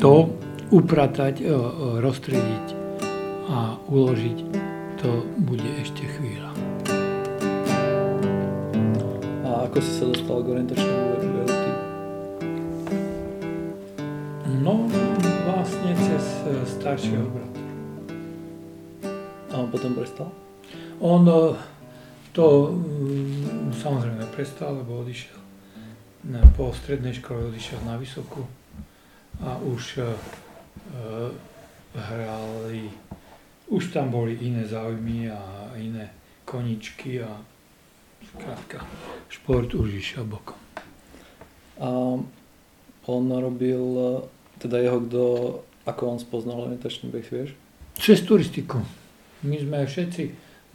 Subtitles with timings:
[0.00, 0.32] to
[0.72, 1.44] upratať,
[2.00, 2.66] rozstrediť
[3.52, 4.38] a uložiť,
[4.96, 5.10] to
[5.44, 6.56] bude ešte chvíľa.
[9.44, 11.64] A ako si sa dostal k orientačnému VLT?
[14.64, 14.88] No,
[15.44, 17.62] vlastne cez e, staršieho brata.
[19.52, 20.32] A on potom prestal?
[21.00, 21.56] On e,
[22.32, 25.40] to mm, samozrejme prestal, lebo odišiel
[26.52, 28.44] po strednej škole odišiel na vysokú
[29.40, 30.14] a už uh,
[31.94, 32.90] hrali,
[33.68, 36.10] už tam boli iné záujmy a iné
[36.44, 37.40] koničky a
[38.28, 38.84] skrátka,
[39.28, 40.58] šport už išiel bokom.
[41.80, 41.88] A
[43.08, 43.82] on robil,
[44.60, 45.24] teda jeho kto,
[45.88, 47.50] ako on spoznal orientačný beh, vieš?
[47.96, 48.84] Cez turistiku.
[49.48, 50.22] My sme všetci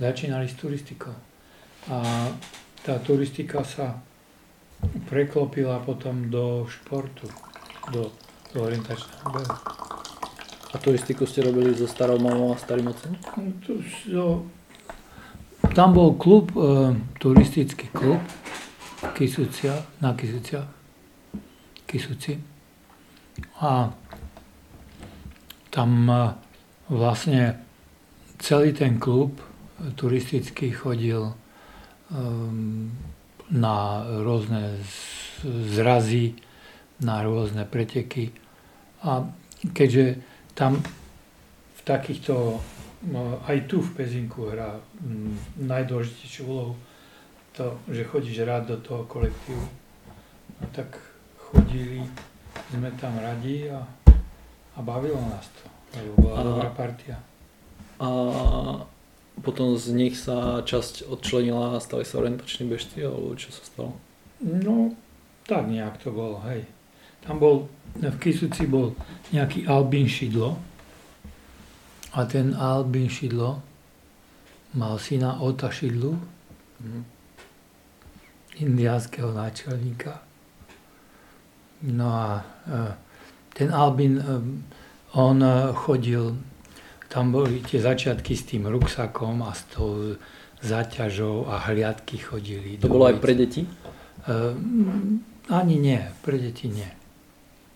[0.01, 1.13] začínali s turistikou.
[1.93, 2.27] A
[2.81, 4.01] tá turistika sa
[5.05, 7.29] preklopila potom do športu,
[7.93, 8.09] do,
[8.55, 9.51] do orientačného behu.
[10.71, 13.11] A turistiku ste robili so starou mamou a starým otcom?
[14.07, 14.47] So,
[15.75, 18.23] tam bol klub, e, turistický klub
[19.11, 20.63] Kisucia, na Kisucia,
[21.83, 22.39] Kisuci.
[23.59, 23.91] A
[25.71, 26.15] tam e,
[26.87, 27.59] vlastne
[28.39, 29.35] celý ten klub
[29.99, 31.35] turistický chodil
[32.11, 32.91] um,
[33.51, 34.79] na rôzne
[35.75, 36.39] zrazy,
[37.03, 38.31] na rôzne preteky.
[39.05, 39.21] A
[39.73, 40.17] keďže
[40.57, 40.81] tam
[41.77, 42.57] v takýchto,
[43.13, 44.81] no, aj tu v Pezinku hrá
[45.61, 46.73] najdôležitejšiu úlohu
[47.53, 49.65] to, že chodíš rád do toho kolektívu.
[50.59, 50.97] No tak
[51.37, 52.01] chodili
[52.73, 53.79] sme tam radi a,
[54.75, 57.15] a bavilo nás to, lebo bola dobrá partia.
[58.01, 58.07] A
[59.39, 63.91] potom z nich sa časť odčlenila a stali sa orientační bežci, alebo čo sa stalo?
[64.43, 64.91] No,
[65.47, 66.67] tak nejak to bolo, hej.
[67.25, 68.93] Tam bol, v Kisuci bol
[69.33, 70.57] nejaký Albín Šidlo
[72.13, 73.61] a ten Albín Šidlo
[74.77, 76.13] mal syna Ota Šidlu,
[76.79, 77.03] mm.
[78.61, 80.21] indiánskeho náčelníka.
[81.85, 82.27] No a
[82.67, 82.93] e,
[83.57, 84.25] ten Albín, e,
[85.17, 86.35] on e, chodil
[87.15, 90.19] tam boli tie začiatky s tým ruksakom a s tou
[90.59, 92.75] zaťažou a hliadky chodili.
[92.83, 93.63] To bolo aj pre deti?
[95.47, 97.04] Ani nie, pre deti nie.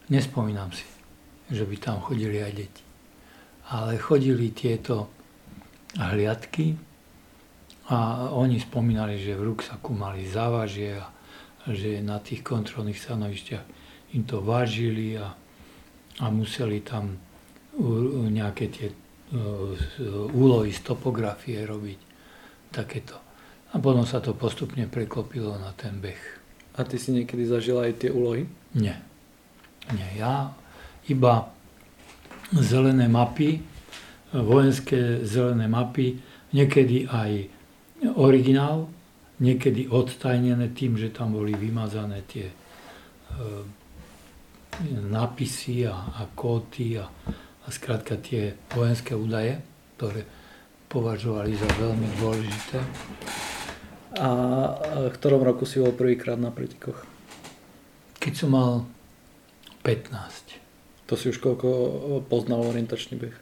[0.09, 0.85] Nespomínam si,
[1.53, 2.83] že by tam chodili aj deti.
[3.69, 5.13] Ale chodili tieto
[5.97, 6.73] hliadky
[7.89, 11.09] a oni spomínali, že v ruksaku mali závažie a
[11.69, 13.65] že na tých kontrolných stanovišťach
[14.17, 15.33] im to vážili a,
[16.21, 17.17] a museli tam
[18.33, 18.89] nejaké tie
[20.33, 21.99] úlohy z topografie robiť
[22.73, 23.17] takéto.
[23.69, 26.41] A potom sa to postupne preklopilo na ten beh.
[26.77, 28.49] A ty si niekedy zažil aj tie úlohy?
[28.73, 28.97] Nie.
[29.93, 30.53] Nie, ja
[31.09, 31.49] iba
[32.53, 33.61] zelené mapy,
[34.33, 36.21] vojenské zelené mapy,
[36.53, 37.49] niekedy aj
[38.17, 38.89] originál,
[39.41, 42.55] niekedy odtajnené tým, že tam boli vymazané tie e,
[45.09, 47.09] nápisy a, a kóty a,
[47.65, 49.57] a skrátka tie vojenské údaje,
[49.97, 50.21] ktoré
[50.89, 52.79] považovali za veľmi dôležité.
[54.19, 54.29] A
[55.05, 57.05] v ktorom roku si bol prvýkrát na pretekoch?
[58.17, 58.89] Keď som mal
[59.89, 61.09] 15.
[61.09, 61.69] To si už koľko
[62.29, 63.37] poznal orientačný beh?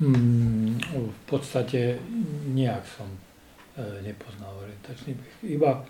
[0.00, 2.00] Hmm, v podstate
[2.48, 3.08] nejak som
[3.76, 5.32] e, nepoznal orientačný beh.
[5.44, 5.84] Iba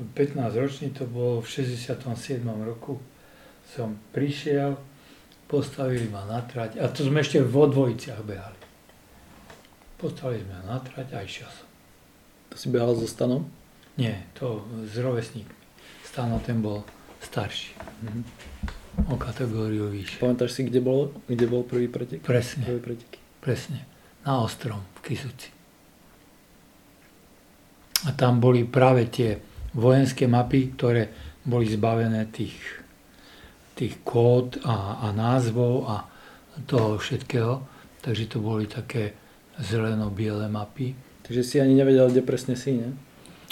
[0.00, 2.40] 15 ročný, to bolo v 67.
[2.64, 2.96] roku,
[3.68, 4.80] som prišiel
[5.50, 8.54] Postavili ma na trať, a to sme ešte vo dvojiciach behali.
[9.98, 11.66] Postavili sme na trať a išiel som.
[12.50, 13.50] To si behal so Stanom?
[13.98, 15.58] Nie, to s rovesníkmi.
[16.06, 16.86] Stano ten bol
[17.20, 17.76] starší.
[17.76, 18.24] Mm-hmm.
[19.12, 20.20] O kategóriu vyššie.
[20.20, 22.20] Pamätáš si, kde bol, kde bol prvý pretek?
[22.20, 22.66] Presne.
[22.66, 23.10] Prvý pretek.
[23.40, 23.86] Presne.
[24.26, 25.48] Na Ostrom, v Kisuci.
[28.04, 29.40] A tam boli práve tie
[29.76, 31.08] vojenské mapy, ktoré
[31.44, 32.80] boli zbavené tých
[33.80, 36.04] tých kód a, a názvov a
[36.68, 37.64] toho všetkého.
[38.04, 39.16] Takže to boli také
[39.56, 40.92] zeleno-biele mapy.
[41.24, 42.92] Takže si ani nevedel, kde presne si, ne?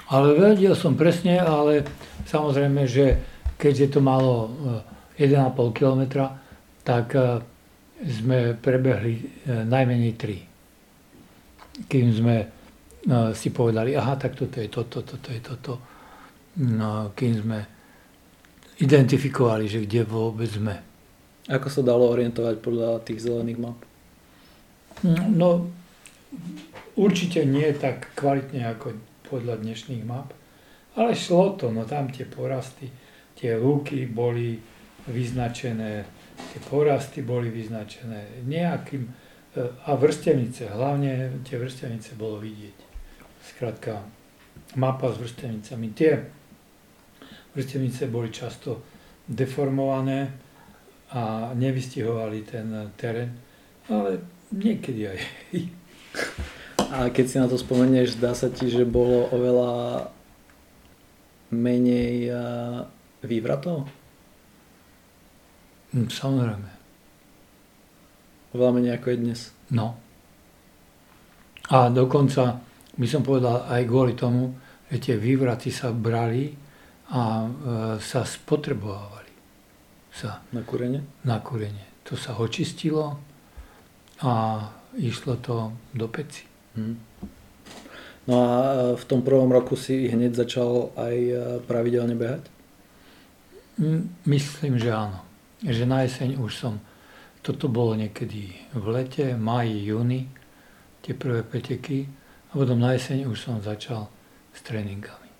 [0.09, 1.85] Ale vedel som presne, ale
[2.29, 3.21] samozrejme, že
[3.59, 4.49] keďže to malo
[5.19, 6.03] 1,5 eh, km,
[6.87, 7.43] tak eh,
[8.07, 11.87] sme prebehli eh, najmenej 3.
[11.91, 12.37] Kým sme
[13.33, 15.73] si povedali, aha, tak toto je toto, toto je toto.
[16.59, 17.59] No, kým sme
[18.83, 20.75] identifikovali, že kde vôbec sme.
[21.47, 23.79] Ako sa dalo orientovať podľa tých zelených map?
[25.31, 25.71] No,
[26.99, 28.99] určite nie tak kvalitne ako
[29.31, 30.35] podľa dnešných map,
[30.99, 32.91] ale šlo to, no tam tie porasty,
[33.39, 34.59] tie lúky boli
[35.07, 36.03] vyznačené,
[36.35, 39.11] tie porasty boli vyznačené nejakým, e,
[39.87, 42.79] a vrstevnice, hlavne tie vrstevnice bolo vidieť.
[43.55, 44.03] Skrátka,
[44.75, 45.87] mapa s vrstevnicami.
[45.95, 46.13] Tie
[47.55, 48.83] vrstevnice boli často
[49.25, 50.35] deformované
[51.15, 53.39] a nevystihovali ten terén,
[53.89, 54.21] ale
[54.53, 55.19] niekedy aj.
[56.89, 60.09] A keď si na to spomenieš, zdá sa ti, že bolo oveľa
[61.53, 62.33] menej
[63.25, 63.89] vývratov?
[65.95, 66.71] Hm, samozrejme.
[68.53, 69.41] Oveľa menej ako je dnes.
[69.73, 69.97] No.
[71.69, 72.61] A dokonca
[72.97, 74.57] by som povedal aj kvôli tomu,
[74.89, 76.49] že tie vývraty sa brali
[77.13, 77.49] a e,
[78.01, 79.33] sa spotrebovali.
[80.13, 81.05] Sa, na kúrenie?
[81.29, 81.85] Na kúrenie.
[82.09, 83.21] To sa očistilo
[84.25, 84.65] a
[84.97, 86.43] išlo to do peci.
[86.73, 86.97] Hmm.
[88.29, 88.67] No a e,
[88.97, 91.35] v tom prvom roku si hneď začal aj e,
[91.69, 92.58] pravidelne behať?
[94.27, 95.23] Myslím, že áno.
[95.63, 96.75] Že na jeseň už som,
[97.43, 100.27] toto bolo niekedy v lete, máji, júni,
[101.03, 102.11] tie prvé preteky.
[102.51, 104.11] A potom na jeseň už som začal
[104.51, 105.31] s tréningami.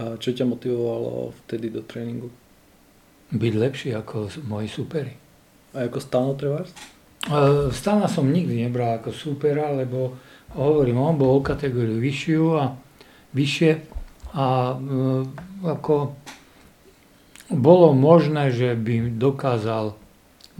[0.00, 2.30] A čo ťa motivovalo vtedy do tréningu?
[3.30, 5.14] Byť lepší ako moji superi.
[5.74, 6.72] A ako Stano Trevars?
[7.70, 10.16] Stana som nikdy nebral ako supera, lebo
[10.56, 12.74] hovorím, on bol o kategóriu vyššiu a
[13.36, 13.70] vyššie
[14.34, 14.76] a e,
[15.68, 16.16] ako
[17.50, 19.98] bolo možné, že by dokázal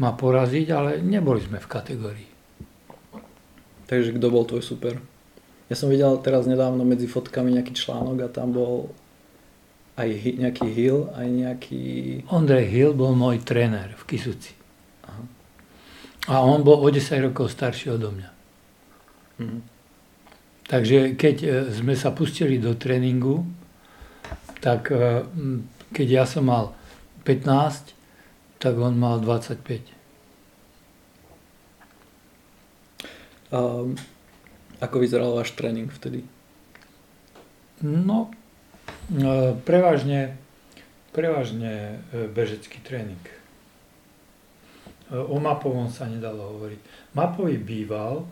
[0.00, 2.30] ma poraziť, ale neboli sme v kategórii.
[3.86, 4.98] Takže kto bol tvoj super?
[5.70, 8.90] Ja som videl teraz nedávno medzi fotkami nejaký článok a tam bol
[9.94, 10.08] aj
[10.40, 11.82] nejaký Hill, aj nejaký...
[12.32, 14.56] Ondrej Hill bol môj tréner v Kisuci.
[15.06, 15.22] Aha.
[16.30, 18.30] A on bol o 10 rokov starší odo mňa.
[19.40, 19.58] Mhm.
[20.70, 23.42] Takže keď e, sme sa pustili do tréningu,
[24.62, 25.26] tak e,
[25.90, 26.78] keď ja som mal
[27.24, 27.94] 15,
[28.58, 29.82] tak on mal 25.
[33.50, 33.58] A
[34.80, 36.22] ako vyzeral váš tréning vtedy?
[37.82, 38.30] No,
[39.10, 40.38] e, prevažne,
[41.10, 43.20] prevažne bežecký tréning.
[45.10, 46.80] O mapovom sa nedalo hovoriť.
[47.18, 48.30] Mapový býval,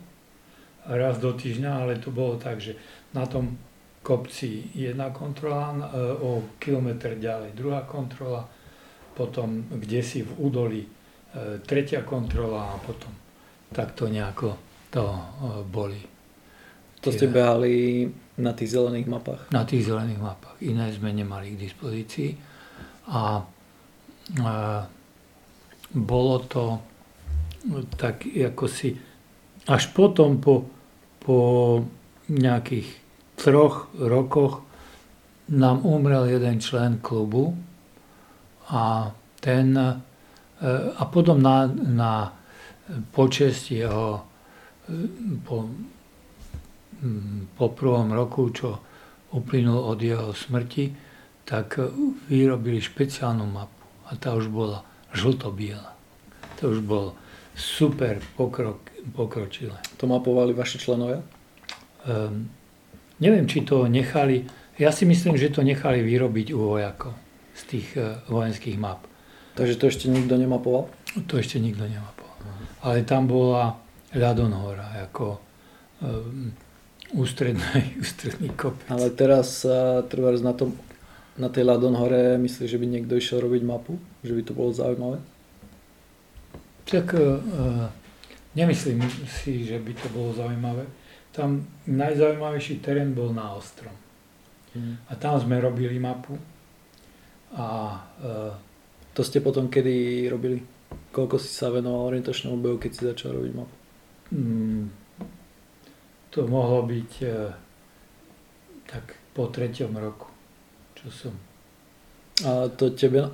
[0.87, 2.79] raz do týždňa, ale to bolo tak, že
[3.11, 3.59] na tom
[3.99, 5.79] kopci jedna kontrola, e,
[6.23, 8.47] o kilometr ďalej druhá kontrola,
[9.19, 10.89] potom kde si v údoli e,
[11.59, 13.11] tretia kontrola a potom
[13.75, 14.55] takto nejako
[14.87, 15.21] to e,
[15.67, 15.99] boli.
[17.03, 18.07] To ste behali
[18.39, 19.41] na tých zelených mapách?
[19.51, 20.55] Na tých zelených mapách.
[20.63, 22.31] Iné sme nemali k dispozícii.
[23.11, 23.43] A,
[24.39, 24.53] a
[25.91, 26.63] bolo to
[27.99, 28.95] tak ako si
[29.67, 30.79] až potom po
[31.19, 31.37] po
[32.31, 32.89] nejakých
[33.35, 34.65] troch rokoch
[35.51, 37.53] nám umrel jeden člen klubu
[38.69, 39.93] a ten e,
[40.97, 42.33] a potom na, na
[43.11, 44.21] počest jeho e,
[45.41, 45.69] po,
[47.57, 48.77] po prvom roku, čo
[49.33, 50.93] uplynul od jeho smrti,
[51.45, 51.81] tak
[52.29, 55.97] vyrobili špeciálnu mapu a tá už bola žlto-biela.
[56.61, 57.17] To už bol
[57.57, 59.79] super pokrok pokročilé.
[59.97, 61.23] To mapovali vaši členovia?
[62.03, 62.51] Um,
[63.23, 64.43] neviem, či to nechali,
[64.75, 67.28] ja si myslím, že to nechali vyrobiť u vojakov
[67.59, 69.03] z tých uh, vojenských map.
[69.59, 70.87] Takže to ešte nikto nemapoval?
[71.27, 72.35] To ešte nikto nemapoval.
[72.39, 72.65] Uh-huh.
[72.87, 73.75] Ale tam bola
[74.15, 75.37] ľadonhora ako
[75.99, 76.55] um,
[77.19, 78.87] ústredný, ústredný kopec.
[78.87, 80.73] Ale teraz uh, trvá na, tom,
[81.35, 83.99] na tej ľadonhore myslíš, že by niekto išiel robiť mapu?
[84.23, 85.19] Že by to bolo zaujímavé?
[86.89, 87.93] Tak uh,
[88.55, 90.85] Nemyslím si, že by to bolo zaujímavé.
[91.31, 93.93] Tam najzaujímavejší terén bol na Ostrom.
[94.73, 94.97] Mm.
[95.05, 96.33] A tam sme robili mapu.
[97.57, 97.65] A,
[98.21, 98.53] uh,
[99.13, 100.61] to ste potom kedy robili?
[101.09, 103.75] Koľko si sa venoval orientačnému behu, keď si začal robiť mapu?
[104.29, 104.85] Mm,
[106.29, 107.49] to mohlo byť uh,
[108.85, 110.29] tak po treťom roku,
[110.97, 111.33] čo som
[112.45, 113.29] a to tebe, e,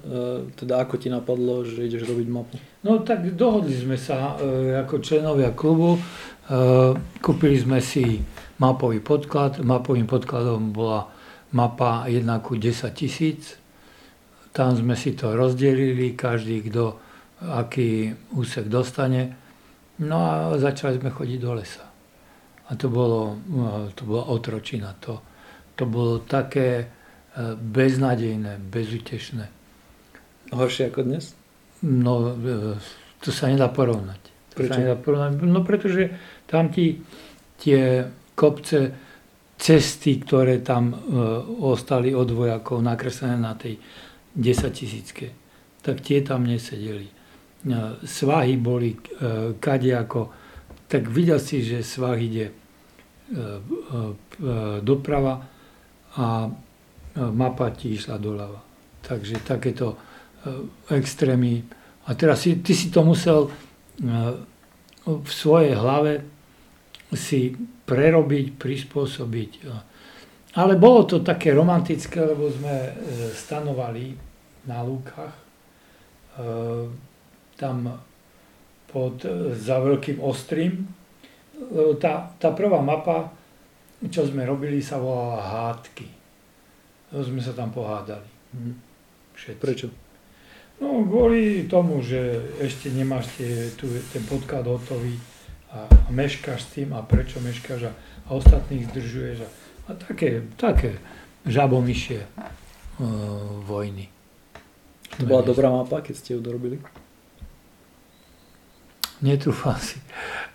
[0.58, 2.58] teda ako ti napadlo, že ideš robiť mapu?
[2.82, 6.00] No tak dohodli sme sa e, ako členovia klubu, e,
[7.22, 8.26] kúpili sme si
[8.58, 11.06] mapový podklad, mapovým podkladom bola
[11.54, 13.62] mapa 1 ku 10 tisíc,
[14.56, 16.84] tam sme si to rozdelili, každý kto
[17.44, 19.36] aký úsek dostane,
[20.00, 21.84] no a začali sme chodiť do lesa.
[22.66, 23.36] A to bolo,
[23.94, 25.20] to bola otročina, to,
[25.76, 26.88] to bolo také,
[27.60, 29.46] beznádejné, bezutešné.
[30.56, 31.36] Horšie ako dnes?
[31.84, 32.80] No, e,
[33.20, 34.22] to sa nedá porovnať.
[34.56, 34.72] To Prečo?
[34.72, 35.44] Sa nedá porovnať.
[35.44, 36.16] No pretože
[36.48, 37.04] tam ti
[37.60, 38.08] tie
[38.38, 39.04] kopce,
[39.60, 40.96] cesty, ktoré tam e,
[41.64, 43.80] ostali od vojakov nakreslené na tej
[44.36, 45.32] 10 tisícke,
[45.82, 47.08] tak tie tam nesedeli.
[48.04, 49.00] svahy boli e,
[49.58, 50.30] kade ako,
[50.86, 52.54] tak videl si, že svah ide e,
[54.84, 55.36] doprava
[56.16, 56.52] a
[57.16, 58.60] mapa ti išla doľava.
[59.02, 59.96] Takže takéto
[60.92, 61.64] extrémy.
[62.06, 63.48] A teraz si, ty si to musel
[65.06, 66.28] v svojej hlave
[67.14, 67.54] si
[67.86, 69.52] prerobiť, prispôsobiť.
[70.56, 72.92] Ale bolo to také romantické, lebo sme e,
[73.36, 74.16] stanovali
[74.66, 75.34] na lúkach.
[75.34, 75.42] E,
[77.56, 77.78] tam
[78.90, 80.86] pod, e, za Veľkým Ostrým.
[82.04, 83.32] Tá, tá prvá mapa,
[84.12, 86.08] čo sme robili, sa volala Hádky.
[87.16, 88.28] Sme sa tam pohádali.
[88.52, 88.74] Mhm.
[89.36, 89.62] Všetci.
[89.64, 89.88] Prečo?
[90.84, 92.20] No, kvôli tomu, že
[92.60, 95.16] ešte nemáš tie, tu, ten podklad hotový
[95.72, 97.94] a, a meškáš s tým a prečo meškáš a,
[98.28, 99.38] a ostatných zdržuješ.
[99.44, 99.50] A,
[99.88, 101.00] a také, také
[101.48, 103.08] žabomyšie uh,
[103.64, 104.12] vojny.
[105.20, 106.82] To bola dobrá mapa, keď ste ju dorobili?
[109.24, 109.96] Netrúfam si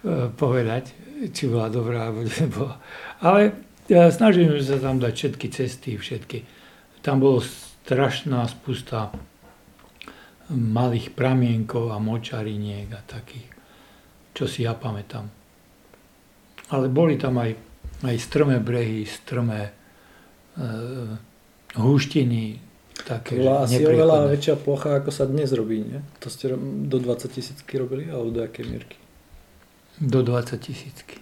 [0.04, 0.92] uh, povedať,
[1.32, 2.76] či bola dobrá, alebo nebola.
[3.24, 3.56] Ale
[3.88, 6.38] ja snažím sa tam dať všetky cesty, všetky.
[7.00, 9.08] Tam bolo strašná spusta
[10.50, 13.48] malých pramienkov a močariniek a takých,
[14.36, 15.24] čo si ja pamätám.
[16.70, 19.72] Ale boli tam aj aj strmé brehy, strmé e,
[21.76, 22.69] húštiny.
[23.06, 26.00] Také, bola asi oveľa väčšia plocha, ako sa dnes robí, nie?
[26.20, 26.52] To ste
[26.86, 28.98] do 20 tisícky robili, alebo do akej mierky?
[30.00, 31.16] Do 20 tisícky.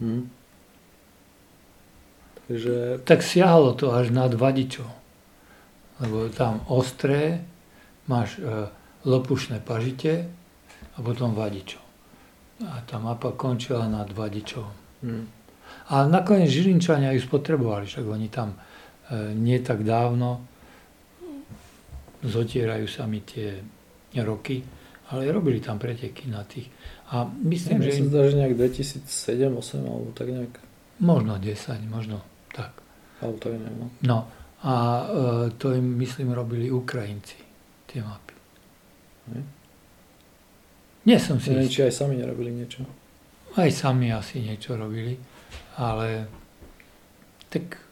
[0.00, 0.30] Hm.
[2.48, 3.04] Takže...
[3.04, 4.88] Tak siahalo to až nad vadičov.
[6.00, 7.44] Lebo tam ostré,
[8.06, 8.70] máš e,
[9.04, 10.30] lopušné pažite
[10.96, 11.82] a potom vadičov.
[12.64, 14.76] A tá mapa končila nad vadičovom.
[15.02, 15.26] Hmm.
[15.92, 18.56] A nakoniec Žilinčania ju spotrebovali, však oni tam
[19.34, 20.48] nie tak dávno
[22.24, 23.62] zotierajú sa mi tie
[24.26, 24.62] roky,
[25.14, 26.66] ale robili tam preteky na tých.
[27.14, 27.90] A myslím, ja, že...
[28.02, 28.10] Im...
[28.10, 30.54] že nejak 2007, 2008 alebo tak nejak.
[30.98, 32.74] Možno 10, možno tak.
[33.22, 33.86] Alebo tak nejak, no.
[34.02, 34.18] No
[34.58, 34.74] a
[35.06, 37.38] e, to im myslím robili Ukrajinci,
[37.86, 38.34] tie mapy.
[39.30, 39.42] Nie,
[41.06, 42.82] Nie som si Neviem, či aj sami nerobili niečo.
[43.54, 45.14] Aj sami asi niečo robili,
[45.78, 46.26] ale
[47.48, 47.87] tak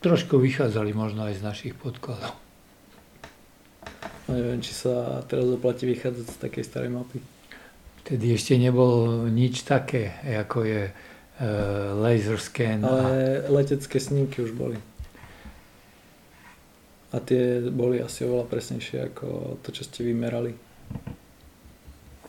[0.00, 2.32] trošku vychádzali možno aj z našich podkladov.
[4.28, 7.18] No neviem, či sa teraz oplatí vychádzať z takej starej mapy.
[8.04, 10.92] Vtedy ešte nebolo nič také, ako je e,
[12.00, 12.80] laser scan.
[12.82, 13.50] Ale a...
[13.52, 14.78] letecké snímky už boli.
[17.10, 20.54] A tie boli asi oveľa presnejšie ako to, čo ste vymerali.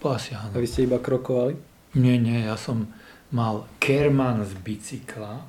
[0.02, 0.50] Asi áno.
[0.54, 1.54] A vy ste iba krokovali?
[1.94, 2.90] Nie, nie, ja som
[3.30, 5.46] mal kerman z bicykla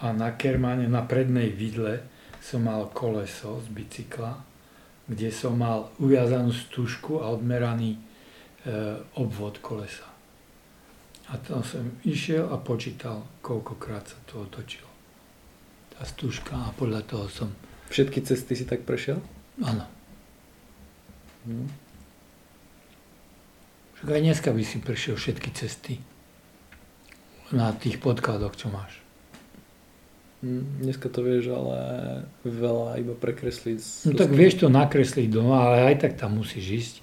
[0.00, 2.02] a na kermane, na prednej vidle
[2.42, 4.36] som mal koleso z bicykla,
[5.08, 8.00] kde som mal uviazanú stužku a odmeraný e,
[9.20, 10.08] obvod kolesa.
[11.32, 14.88] A tam som išiel a počítal, koľkokrát sa to otočilo.
[15.96, 17.48] Tá stužka a podľa toho som...
[17.88, 19.20] Všetky cesty si tak prešiel?
[19.64, 19.84] Áno.
[21.48, 21.68] Hm.
[24.04, 25.96] Tak aj dneska by si prešiel všetky cesty
[27.56, 29.03] na tých podkladoch, čo máš.
[30.44, 31.78] Hm, dneska to vieš, ale
[32.44, 34.12] veľa iba prekresliť.
[34.12, 36.94] No tak vieš to nakresliť doma, ale aj tak tam musíš ísť,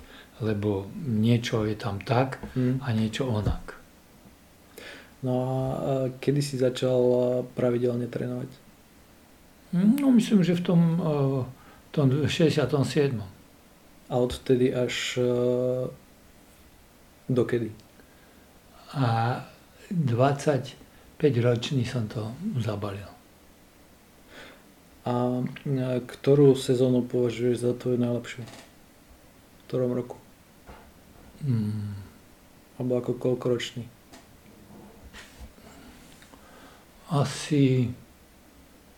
[0.46, 2.86] lebo niečo je tam tak hmm.
[2.86, 3.82] a niečo onak.
[5.26, 5.54] No a
[6.22, 7.02] kedy si začal
[7.58, 8.50] pravidelne trénovať?
[9.74, 10.82] No myslím, že v tom,
[11.90, 12.62] tom 67.
[14.12, 15.18] A odtedy až
[17.26, 17.72] Dokedy?
[18.94, 19.40] A
[19.90, 20.76] 25
[21.42, 23.11] ročný som to zabalil.
[25.02, 25.42] A
[26.06, 28.42] ktorú sezónu považuješ za tvoju najlepšiu?
[28.46, 30.22] V ktorom roku?
[31.42, 31.98] Hmm.
[32.78, 33.90] Alebo ako koľkoročný?
[37.10, 37.90] Asi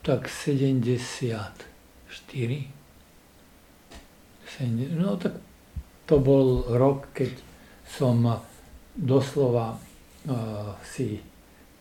[0.04, 1.64] tak 74.
[4.60, 5.40] 70, no tak
[6.06, 7.32] to bol rok, keď
[7.88, 8.22] som
[8.94, 9.80] doslova
[10.28, 11.24] uh, si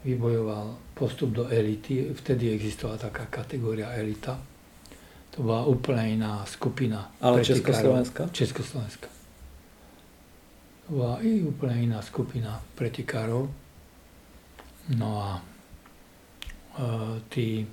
[0.04, 2.14] vybojoval postup do elity.
[2.14, 4.38] Vtedy existovala taká kategória elita.
[5.32, 7.08] To bola úplne iná skupina.
[7.20, 8.28] Ale Československa?
[8.32, 9.08] Československa.
[10.86, 13.48] To bola i úplne iná skupina pretekárov.
[14.98, 15.40] No a
[16.76, 17.64] uh, tí,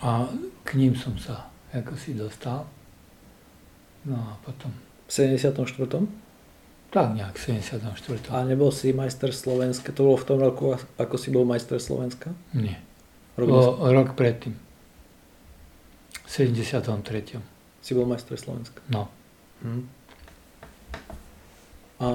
[0.00, 0.30] a
[0.64, 2.64] k ním som sa ako si dostal.
[4.04, 4.72] No a potom...
[5.08, 6.21] V 74.
[6.92, 7.88] Tak nejak 74.
[8.36, 9.96] A nebol si majster Slovenska?
[9.96, 12.36] To bolo v tom roku, ako si bol majster Slovenska?
[12.52, 12.76] Nie.
[13.40, 14.52] Rok, bol rok predtým.
[16.12, 17.40] V 73.
[17.80, 18.84] Si bol majster Slovenska?
[18.92, 19.08] No.
[19.64, 19.88] Hm.
[21.96, 22.10] A, a,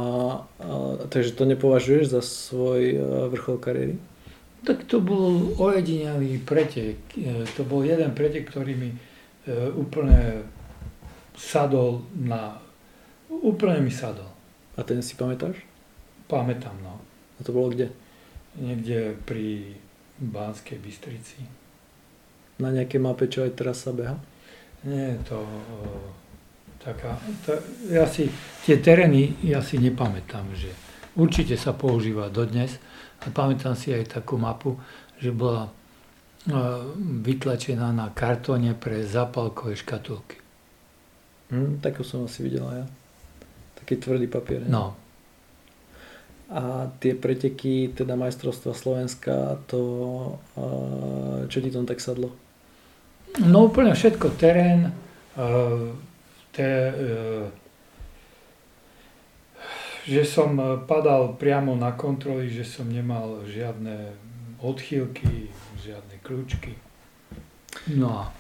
[1.10, 3.02] takže to nepovažuješ za svoj uh,
[3.34, 3.98] vrchol kariéry?
[4.62, 6.98] Tak to bol ojedinelý pretek.
[7.16, 8.98] E, To bol jeden pretek, ktorý mi e,
[9.72, 10.44] úplne
[11.40, 12.60] sadol na...
[13.32, 14.27] Úplne mi sadol.
[14.78, 15.58] A ten si pamätáš?
[16.30, 17.02] Pamätám, no.
[17.38, 17.90] A to bolo kde?
[18.58, 19.74] Niekde pri
[20.22, 21.42] Banskej Bystrici.
[22.62, 24.18] Na nejakej mape, čo aj teraz sa beha?
[24.86, 25.62] Nie to e,
[26.82, 27.18] taká...
[27.46, 27.58] To,
[27.90, 28.30] ja si,
[28.66, 30.74] tie terény ja si nepamätám, že
[31.18, 32.78] určite sa používa dodnes.
[33.26, 34.78] A pamätám si aj takú mapu,
[35.18, 35.72] že bola e,
[37.26, 40.38] vytlačená na kartóne pre zápalkové škatulky.
[41.50, 42.88] Hm, takú som asi videl aj ja.
[43.88, 44.68] Taký tvrdý papier.
[44.68, 45.00] No,
[46.52, 49.80] A tie preteky, teda majstrovstva Slovenska, to
[51.48, 52.36] čo ti tam tak sadlo?
[53.48, 54.92] no úplne všetko, terén,
[56.58, 57.14] te, e,
[60.10, 64.18] že som e, padal priamo na kontroly, že som nemal žiadne
[64.58, 66.74] odchýlky, žiadne kľúčky.
[67.94, 68.34] No A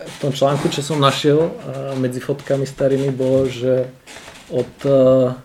[0.00, 1.48] v tom článku, čo som našiel
[1.96, 3.88] medzi fotkami starými, bolo, že
[4.52, 5.38] od a,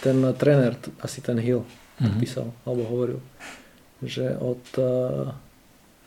[0.00, 1.66] ten tréner, asi ten Hill,
[2.00, 2.18] mhm.
[2.18, 3.20] písal, alebo hovoril,
[4.02, 4.90] že od, a,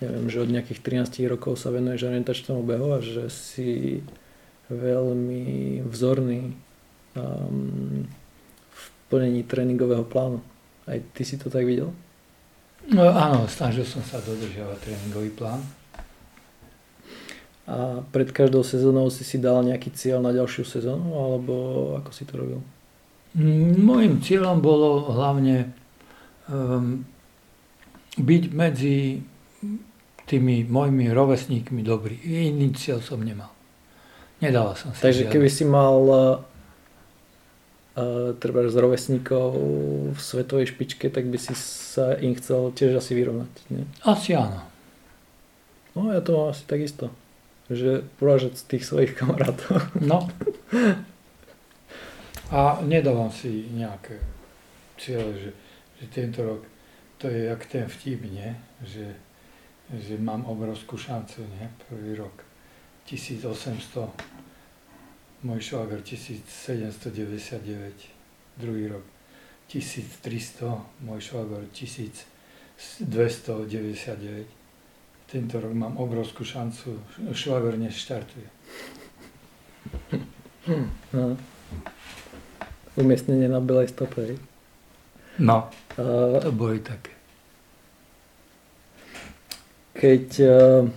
[0.01, 0.79] neviem, že od nejakých
[1.11, 4.01] 13 rokov sa venuješ orientačnému behu a že si
[4.65, 6.57] veľmi vzorný
[7.13, 8.09] um,
[8.73, 10.41] v plnení tréningového plánu.
[10.89, 11.93] Aj ty si to tak videl?
[12.89, 15.61] No, áno, snažil som sa dodržiavať tréningový plán.
[17.65, 21.53] A pred každou sezónou si si dal nejaký cieľ na ďalšiu sezónu, alebo
[21.97, 22.61] ako si to robil?
[23.81, 25.73] Mojím cieľom bolo hlavne
[26.45, 27.01] um,
[28.21, 29.25] byť medzi
[30.29, 32.21] tými mojimi rovesníkmi dobrý.
[32.21, 33.49] Iný cieľ som nemal.
[34.45, 35.33] Nedával som si Takže žiadny.
[35.33, 36.17] keby si mal uh,
[37.97, 39.47] uh, treba z rovesníkov
[40.13, 43.51] v svetovej špičke, tak by si sa im chcel tiež asi vyrovnať.
[43.73, 43.89] Nie?
[44.05, 44.61] Asi áno.
[45.97, 47.09] No ja to mám asi takisto.
[47.65, 49.81] Že porážať z tých svojich kamarátov.
[50.01, 50.29] No.
[52.53, 54.21] A nedávam si nejaké
[55.01, 55.49] cieľe, že,
[55.97, 56.61] že tento rok,
[57.17, 58.53] to je jak ten vtip, nie?
[58.85, 59.07] Že,
[59.97, 61.65] že mám obrovskú šancu, nie?
[61.89, 62.45] Prvý rok
[63.09, 64.13] 1800,
[65.45, 67.93] môj švagr 1799,
[68.57, 69.03] druhý rok
[69.69, 74.49] 1300, môj švagr 1299.
[75.35, 76.95] Tento rok mám obrovskú šancu,
[77.35, 78.47] švagr neštartuje.
[81.11, 81.35] No.
[82.95, 84.39] Umiestnenie na belej stope.
[85.35, 85.67] No,
[85.99, 87.11] A to boli také.
[89.91, 90.87] keď uh,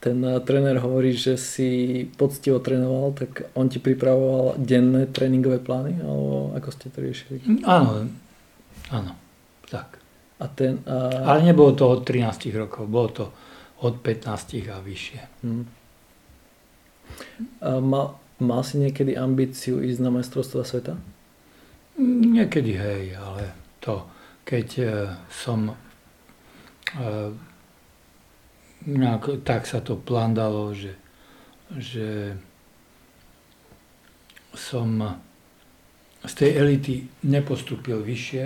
[0.00, 6.00] ten uh, tréner hovorí, že si poctivo trénoval, tak on ti pripravoval denné tréningové plány?
[6.00, 7.44] Alebo ako ste to riešili?
[7.68, 8.08] Áno,
[8.88, 9.12] áno,
[9.68, 10.05] tak.
[10.36, 10.84] A ten...
[10.84, 13.24] Uh, Ale nebolo to od 13 rokov, bolo to
[13.80, 15.20] od 15 a vyššie.
[15.42, 15.64] hm.
[17.60, 20.98] A mal, mal si niekedy ambíciu ísť na majstrovstva sveta?
[22.02, 24.04] Niekedy hej, ale to,
[24.44, 24.86] keď e,
[25.32, 25.74] som e,
[28.84, 30.92] nejak, tak sa to plán dalo, že,
[31.72, 32.36] že
[34.52, 35.20] som
[36.26, 36.94] z tej elity
[37.24, 38.44] nepostúpil vyššie,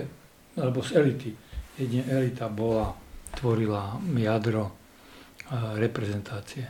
[0.60, 1.30] alebo z elity.
[1.80, 2.92] Jedine elita bola,
[3.32, 4.72] tvorila jadro e,
[5.80, 6.68] reprezentácie.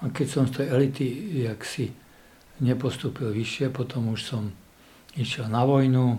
[0.00, 1.06] A keď som z tej elity,
[1.44, 1.92] jak si
[2.64, 4.48] nepostúpil vyššie, potom už som
[5.20, 6.16] išiel na vojnu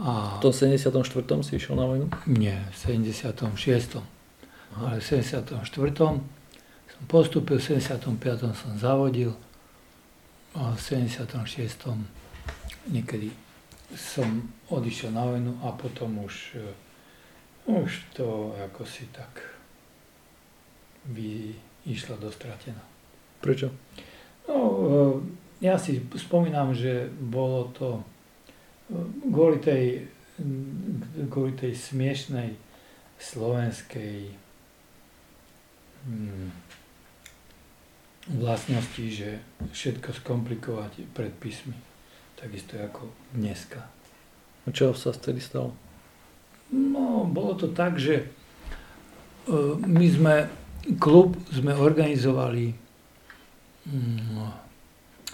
[0.00, 0.96] a V tom 74.
[1.42, 2.06] si išiel na vojnu?
[2.30, 4.00] nie, v 76.
[4.78, 5.66] Ale v 74.
[6.88, 8.54] som postúpil, v 75.
[8.54, 9.34] som zavodil
[10.54, 11.90] a v 76.
[12.88, 13.34] niekedy
[13.94, 16.70] som odišiel na vojnu a potom už, e,
[17.78, 19.30] už to ako si tak
[21.06, 21.54] by
[21.86, 22.82] išlo dostratená.
[23.40, 23.72] Prečo?
[24.48, 28.02] No, e, ja si spomínam, že bolo to e,
[29.32, 29.84] kvôli tej,
[31.32, 32.56] kvôli tej smiešnej
[33.20, 34.32] slovenskej
[36.04, 36.48] mm,
[38.40, 39.40] vlastnosti, že
[39.72, 41.76] všetko skomplikovať predpismi,
[42.36, 43.80] takisto ako dneska.
[44.64, 45.72] A čo sa vtedy stalo?
[46.70, 48.26] No, bolo to tak, že e,
[49.82, 50.34] my sme,
[51.02, 52.70] klub sme organizovali,
[53.90, 54.38] mm,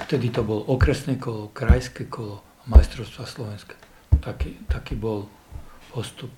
[0.09, 2.41] vtedy to bolo okresné kolo, krajské kolo
[2.73, 3.77] majstrovstva Slovenska.
[4.21, 5.29] Taký, taký bol
[5.93, 6.33] postup.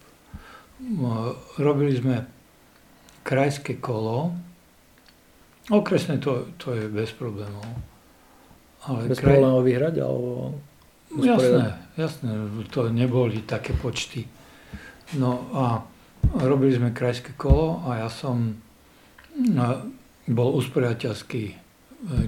[0.82, 2.26] No, Robili sme
[3.22, 4.34] krajské kolo,
[5.70, 7.66] okresné to, to je bez problémov.
[8.86, 9.36] Ale Bez kraj...
[9.36, 9.94] problémov vyhrať?
[10.00, 10.58] Alebo
[11.18, 11.66] jasné,
[11.98, 12.30] jasné,
[12.70, 14.37] to neboli také počty.
[15.16, 15.64] No a
[16.44, 18.60] robili sme krajské kolo a ja som
[20.28, 21.44] bol usporiateľský,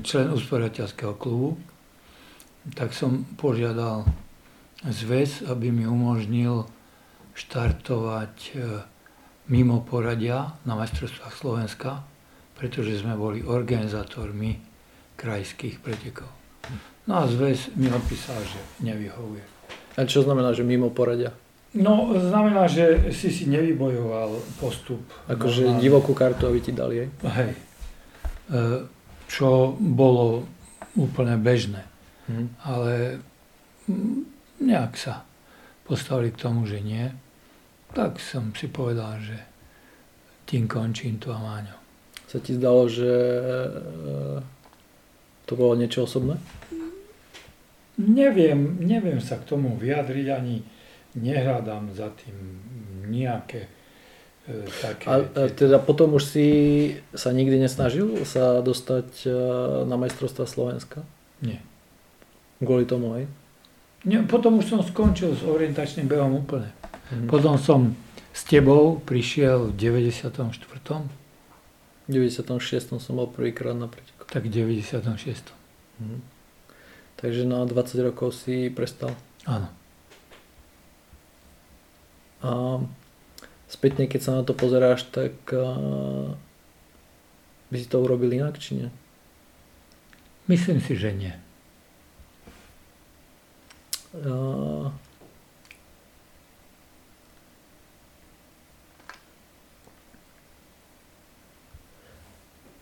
[0.00, 1.60] člen usporiateľského klubu,
[2.72, 4.08] tak som požiadal
[4.84, 6.64] zväz, aby mi umožnil
[7.36, 8.52] štartovať e,
[9.48, 12.04] mimo poradia na majstrovstvách Slovenska,
[12.56, 14.60] pretože sme boli organizátormi
[15.16, 16.28] krajských pretekov.
[17.08, 19.44] No a zväz mi odpísal, že nevyhovuje.
[19.96, 21.32] A čo znamená, že mimo poradia?
[21.70, 25.06] No, znamená, že si si nevybojoval postup.
[25.30, 27.08] Akože divokú kartu, aby ti dali, hej?
[27.22, 27.50] Hej.
[27.54, 27.58] E,
[29.30, 30.50] čo bolo
[30.98, 31.86] úplne bežné.
[32.26, 32.50] Hmm.
[32.66, 33.22] Ale
[34.58, 35.22] nejak sa
[35.86, 37.06] postavili k tomu, že nie.
[37.94, 39.38] Tak som si povedal, že
[40.50, 41.78] tým končím tu a Máňo.
[42.26, 43.40] Sa ti zdalo, že e,
[45.46, 46.34] to bolo niečo osobné?
[47.94, 50.66] Neviem, neviem sa k tomu vyjadriť, ani
[51.14, 52.36] nehľadám za tým
[53.10, 53.66] nejaké
[54.46, 55.04] e, také...
[55.10, 56.46] A, a teda potom už si
[57.14, 59.30] sa nikdy nesnažil sa dostať e,
[59.86, 61.02] na majstrovstva Slovenska?
[61.42, 61.58] Nie.
[62.60, 63.24] Kvôli tomu, aj?
[64.04, 66.72] Nie, potom už som skončil s orientačným behom úplne.
[67.12, 67.28] Mm.
[67.28, 67.92] Potom som
[68.32, 70.64] s tebou prišiel v 94.
[72.06, 73.02] V 96.
[73.02, 74.24] som bol prvýkrát na preteku.
[74.30, 75.52] Tak v 96.
[76.00, 76.22] Mm.
[77.20, 79.12] Takže na 20 rokov si prestal.
[79.44, 79.68] Áno.
[82.40, 82.80] A
[83.68, 85.36] spätne, keď sa na to pozeráš, tak
[87.70, 88.88] by si to urobil inak, či nie?
[90.50, 91.34] Myslím si, že nie.
[94.10, 94.90] Uh,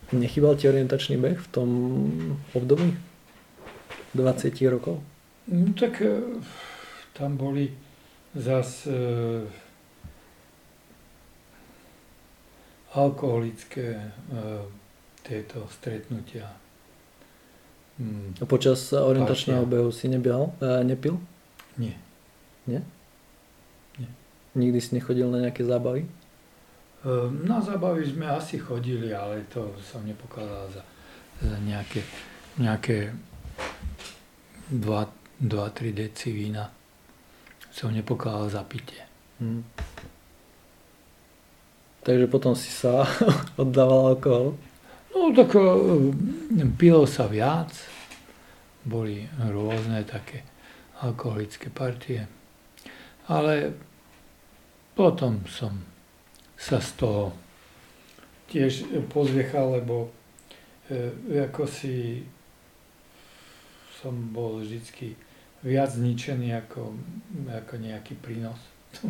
[0.09, 1.71] Nechybal ti orientačný beh v tom
[2.57, 2.97] období?
[4.17, 5.05] 20 rokov?
[5.53, 6.41] No, tak e,
[7.13, 7.77] tam boli
[8.39, 9.43] zas e,
[12.95, 14.11] alkoholické e,
[15.27, 16.47] tieto stretnutia.
[17.99, 18.39] Hmm.
[18.39, 21.19] A počas orientačného behu si nebial, e, nepil?
[21.75, 21.99] Nie.
[22.71, 22.87] Nie?
[23.99, 24.11] Nie.
[24.55, 26.07] Nikdy si nechodil na nejaké zábavy?
[27.47, 30.83] Na zábavy sme asi chodili, ale to som nepokladal za,
[31.39, 32.03] za nejaké,
[32.59, 33.15] nejaké
[34.75, 36.78] 2-3 deci vína.
[37.79, 39.07] Som nepokladal za pitie.
[39.39, 39.63] Hmm.
[42.03, 43.07] Takže potom si sa
[43.63, 44.59] oddával alkohol?
[45.15, 47.71] No tak ehm, pilo sa viac,
[48.83, 50.43] boli rôzne také
[50.99, 52.27] alkoholické partie,
[53.31, 53.71] ale
[54.99, 55.79] potom som
[56.59, 57.31] sa z toho
[58.51, 60.11] tiež pozviechal, lebo
[60.91, 62.27] e, ako si
[64.03, 65.15] som bol vždycky
[65.63, 66.95] viac zničený ako,
[67.51, 68.59] ako nejaký prínos.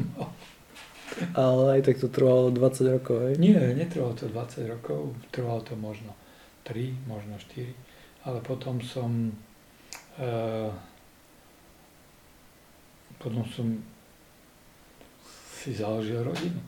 [1.35, 3.35] Ale aj tak to trvalo 20 rokov, hej?
[3.41, 6.13] Nie, netrvalo to 20 rokov, trvalo to možno
[6.69, 9.33] 3, možno 4, ale potom som
[10.21, 10.29] e,
[13.17, 13.67] potom som
[15.59, 16.61] si založil rodinu.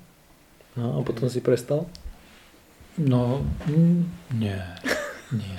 [0.75, 1.85] No a potom si prestal?
[2.97, 3.45] No,
[4.33, 4.59] nie,
[5.31, 5.57] nie.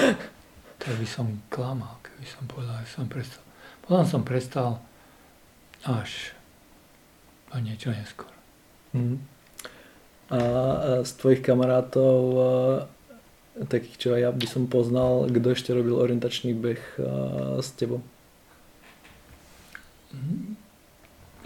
[0.80, 3.40] to by som klamal, keby som povedal, som prestal.
[3.80, 4.76] Potom som prestal
[5.88, 6.36] až
[7.48, 8.28] a niečo neskôr.
[8.92, 9.24] Mm.
[10.28, 10.40] A
[11.00, 12.20] z tvojich kamarátov,
[13.72, 16.84] takých čo ja by som poznal, kto ešte robil orientačný beh
[17.64, 18.04] s tebou?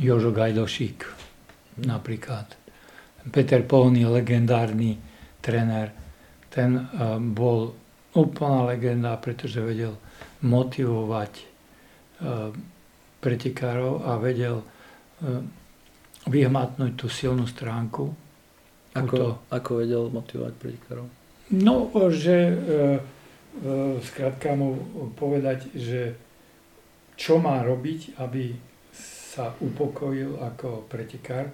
[0.02, 1.86] Jožo Gajdošík mm.
[1.86, 2.50] napríklad.
[3.30, 4.98] Peter Polný, legendárny
[5.38, 5.94] tréner,
[6.50, 6.90] ten
[7.30, 7.78] bol
[8.10, 9.94] úplná legenda, pretože vedel
[10.44, 12.52] motivovať eh,
[13.24, 15.40] pretekárov a vedel eh,
[16.28, 18.12] vyhmatnúť tú silnú stránku.
[18.94, 21.06] Ako, to, ako vedel motivovať pretekárov?
[21.50, 22.56] No, že
[24.00, 24.78] skrátka mu
[25.18, 26.14] povedať, že
[27.18, 28.54] čo má robiť, aby
[29.34, 31.50] sa upokojil ako pretekár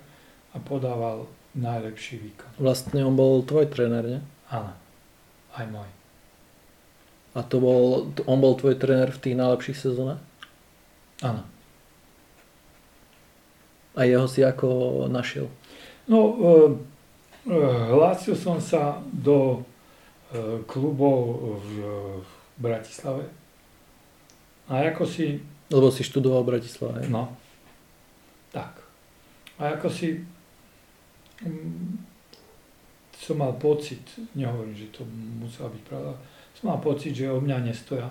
[0.53, 1.25] a podával
[1.57, 2.51] najlepší výkon.
[2.61, 4.21] Vlastne on bol tvoj tréner, nie?
[4.53, 4.73] Áno,
[5.57, 6.00] aj môj.
[7.31, 10.19] A to bol, on bol tvoj tréner v tých najlepších sezónach?
[11.23, 11.47] Áno.
[13.95, 15.47] A jeho si ako našiel?
[16.11, 16.51] No, e,
[17.47, 17.57] e,
[17.95, 19.63] hlásil som sa do
[20.35, 21.71] e, klubov v,
[22.19, 23.31] v Bratislave.
[24.67, 25.39] A ako si...
[25.71, 27.07] Lebo si študoval v Bratislave.
[27.07, 27.35] No,
[28.51, 28.83] tak.
[29.59, 30.19] A ako si
[33.21, 34.01] som mal pocit,
[34.35, 35.05] nehovorím, že to
[35.41, 36.13] musela byť pravda,
[36.55, 38.11] som mal pocit, že o mňa nestoja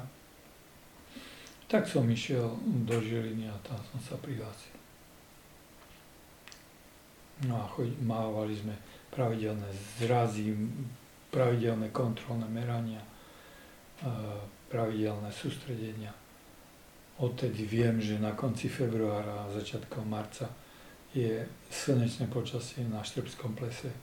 [1.69, 4.73] Tak som išiel do Žiliny a tam som sa prihlásil.
[7.45, 8.73] No a choď, mávali sme
[9.13, 9.69] pravidelné
[10.01, 10.51] zrazy,
[11.29, 12.99] pravidelné kontrolné merania,
[14.67, 16.09] pravidelné sústredenia.
[17.21, 20.49] Odtedy viem, že na konci februára a začiatkom marca
[21.13, 23.93] je slnečné počasie na Štrbskom plese.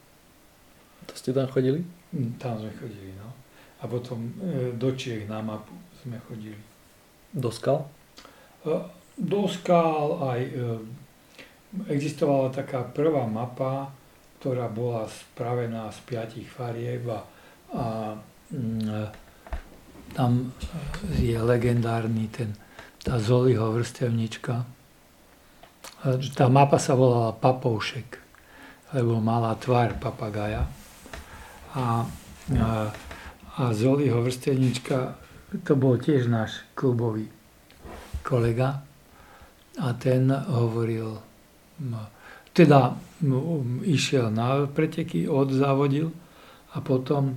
[1.06, 1.82] To ste tam chodili?
[2.12, 3.30] Mm, Tam sme chodili, no.
[3.80, 6.60] A potom e, do Čiech na mapu sme chodili.
[7.32, 7.84] Do skal?
[8.64, 8.72] E,
[9.16, 10.52] do skal aj e,
[11.92, 13.92] existovala taká prvá mapa,
[14.40, 17.20] ktorá bola spravená z piatich farieb a,
[17.74, 17.84] a
[18.52, 19.26] mm,
[20.16, 20.52] tam
[21.18, 22.56] je legendárny ten,
[23.04, 24.64] tá Zoliho vrstevnička.
[26.32, 28.08] Tá mapa sa volala Papovšek,
[28.94, 30.64] lebo mala tvár papagaja.
[31.74, 32.06] A,
[32.56, 32.88] a,
[33.56, 35.16] a Zoliho vrstevnička
[35.64, 37.30] to bol tiež náš klubový
[38.20, 38.82] kolega
[39.80, 41.16] a ten hovoril,
[42.52, 42.96] teda
[43.84, 46.12] išiel na preteky, odzávodil
[46.74, 47.36] a potom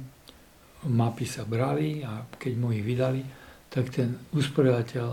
[0.88, 3.24] mapy sa brali a keď mu ich vydali,
[3.70, 5.08] tak ten usporiadateľ,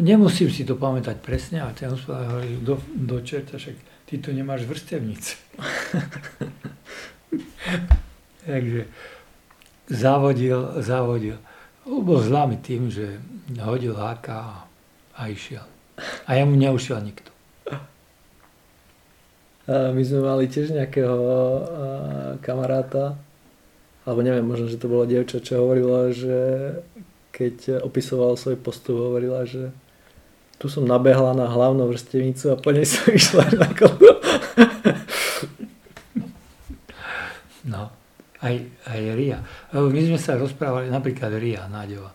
[0.00, 4.32] nemusím si to pamätať presne, a ten usporiadateľ hovoril, do, do čerta, však ty tu
[4.32, 5.34] nemáš vrstevnice.
[8.46, 8.82] Takže
[9.90, 11.38] závodil, závodil.
[11.82, 13.18] Bol známy tým, že
[13.58, 14.66] hodil háka
[15.18, 15.66] a išiel.
[16.26, 17.30] A jemu neušiel nikto.
[19.68, 21.18] My sme mali tiež nejakého
[22.42, 23.14] kamaráta,
[24.02, 26.38] alebo neviem, možno, že to bola dievča, čo hovorila, že
[27.30, 29.70] keď opisoval svoj postup, hovorila, že
[30.58, 34.18] tu som nabehla na hlavnú vrstevnicu a po nej som išla na kolo.
[37.62, 37.94] No
[38.42, 39.38] aj, aj Ria.
[39.72, 42.12] My sme sa rozprávali, napríklad Ria Náďova.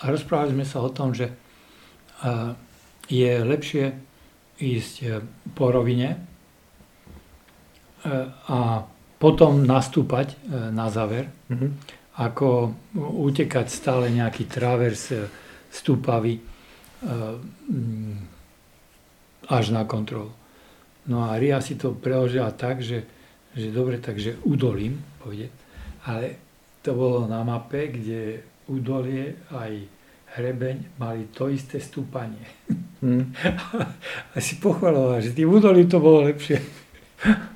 [0.00, 1.32] A rozprávali sme sa o tom, že
[3.08, 4.10] je lepšie
[4.60, 5.08] ísť e,
[5.56, 6.18] po rovine e,
[8.52, 8.84] a
[9.16, 10.36] potom nastúpať e,
[10.70, 11.70] na záver, mm-hmm.
[12.20, 12.76] ako
[13.24, 15.08] utekať stále nejaký travers
[15.72, 16.36] stúpavý
[19.48, 20.28] až na kontrolu.
[21.08, 23.08] No a Ria si to preložila tak, že,
[23.56, 25.48] že dobre, takže udolím, pôjde.
[26.04, 26.49] Ale
[26.80, 29.72] to bolo na mape, kde údolie aj
[30.38, 32.44] hrebeň mali to isté stúpanie.
[33.00, 33.32] Hmm.
[34.36, 36.60] A si pochvaloval, že tým údolím to bolo lepšie.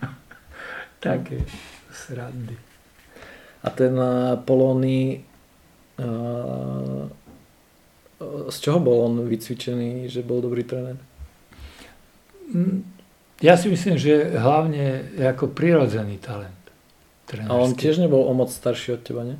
[1.04, 1.44] Také
[1.92, 2.56] srandy.
[3.60, 5.20] A ten uh, Polóny,
[6.00, 7.04] uh,
[8.48, 10.96] z čoho bol on vycvičený, že bol dobrý tréner?
[12.48, 12.80] Mm,
[13.44, 16.63] ja si myslím, že hlavne ako prirodzený talent
[17.26, 17.50] trenerský.
[17.50, 19.38] A on tiež nebol o moc starší od teba, nie?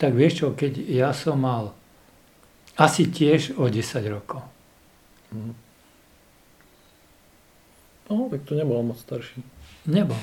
[0.00, 1.76] Tak vieš čo, keď ja som mal
[2.80, 4.40] asi tiež o 10 rokov.
[8.10, 9.44] No, tak to nebol moc starší.
[9.86, 10.18] Nebol.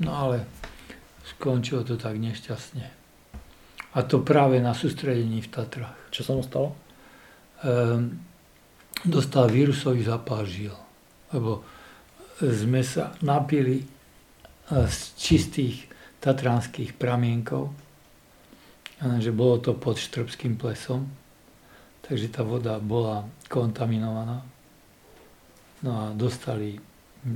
[0.00, 0.46] No ale
[1.26, 2.86] skončilo to tak nešťastne.
[3.96, 5.96] A to práve na sústredení v Tatrách.
[6.12, 6.76] Čo sa mu stalo?
[7.64, 8.20] Ehm,
[9.02, 10.76] dostal vírusový zapál žil.
[11.32, 11.64] Lebo
[12.38, 13.95] sme sa napili
[14.70, 15.86] z čistých
[16.18, 17.70] tatranských pramienkov,
[18.98, 21.06] že bolo to pod Štrbským plesom,
[22.02, 24.42] takže tá voda bola kontaminovaná.
[25.84, 26.74] No a dostali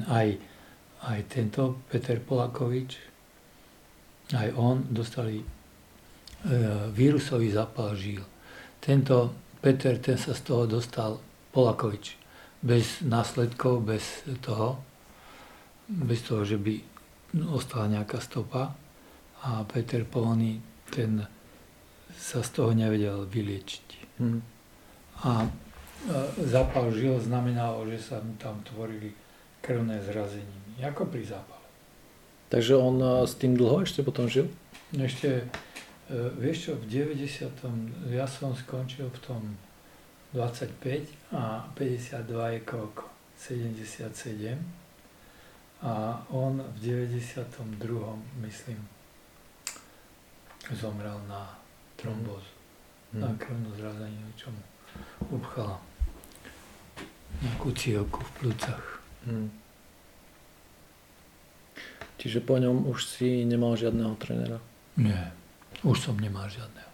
[0.08, 0.28] aj,
[1.06, 2.90] aj tento Peter Polakovič,
[4.34, 5.46] aj on dostali e,
[6.94, 8.22] vírusový zapal žíl.
[8.80, 11.20] Tento Peter, ten sa z toho dostal
[11.52, 12.16] Polakovič.
[12.62, 14.80] Bez následkov, bez toho,
[15.84, 16.89] bez toho, že by
[17.50, 18.74] ostala nejaká stopa
[19.46, 20.58] a Peter Polony
[20.90, 21.22] ten
[22.10, 23.86] sa z toho nevedel vyliečiť.
[24.20, 24.42] Hmm.
[25.24, 25.46] A
[26.44, 29.12] zápal žil znamenalo, že sa mu tam tvorili
[29.60, 31.66] krvné zrazeniny, ako pri zápale.
[32.50, 34.50] Takže on s tým dlho ešte potom žil?
[34.90, 35.46] Ešte,
[36.10, 38.10] e, vieš čo, v 90.
[38.10, 39.42] ja som skončil v tom
[40.34, 43.04] 25 a 52 je koľko?
[43.38, 44.79] 77
[45.82, 48.18] a on v 92.
[48.40, 48.88] myslím
[50.72, 51.58] zomrel na
[51.96, 52.52] trombózu,
[53.12, 53.20] mm.
[53.20, 54.62] na krvnú zrazenie, čo mu
[55.32, 55.80] upchala
[57.40, 58.84] nejakú cílku v plúcach.
[59.24, 59.48] Mm.
[62.20, 64.60] Čiže po ňom už si nemal žiadneho trénera?
[65.00, 65.32] Nie,
[65.80, 66.92] už som nemal žiadneho.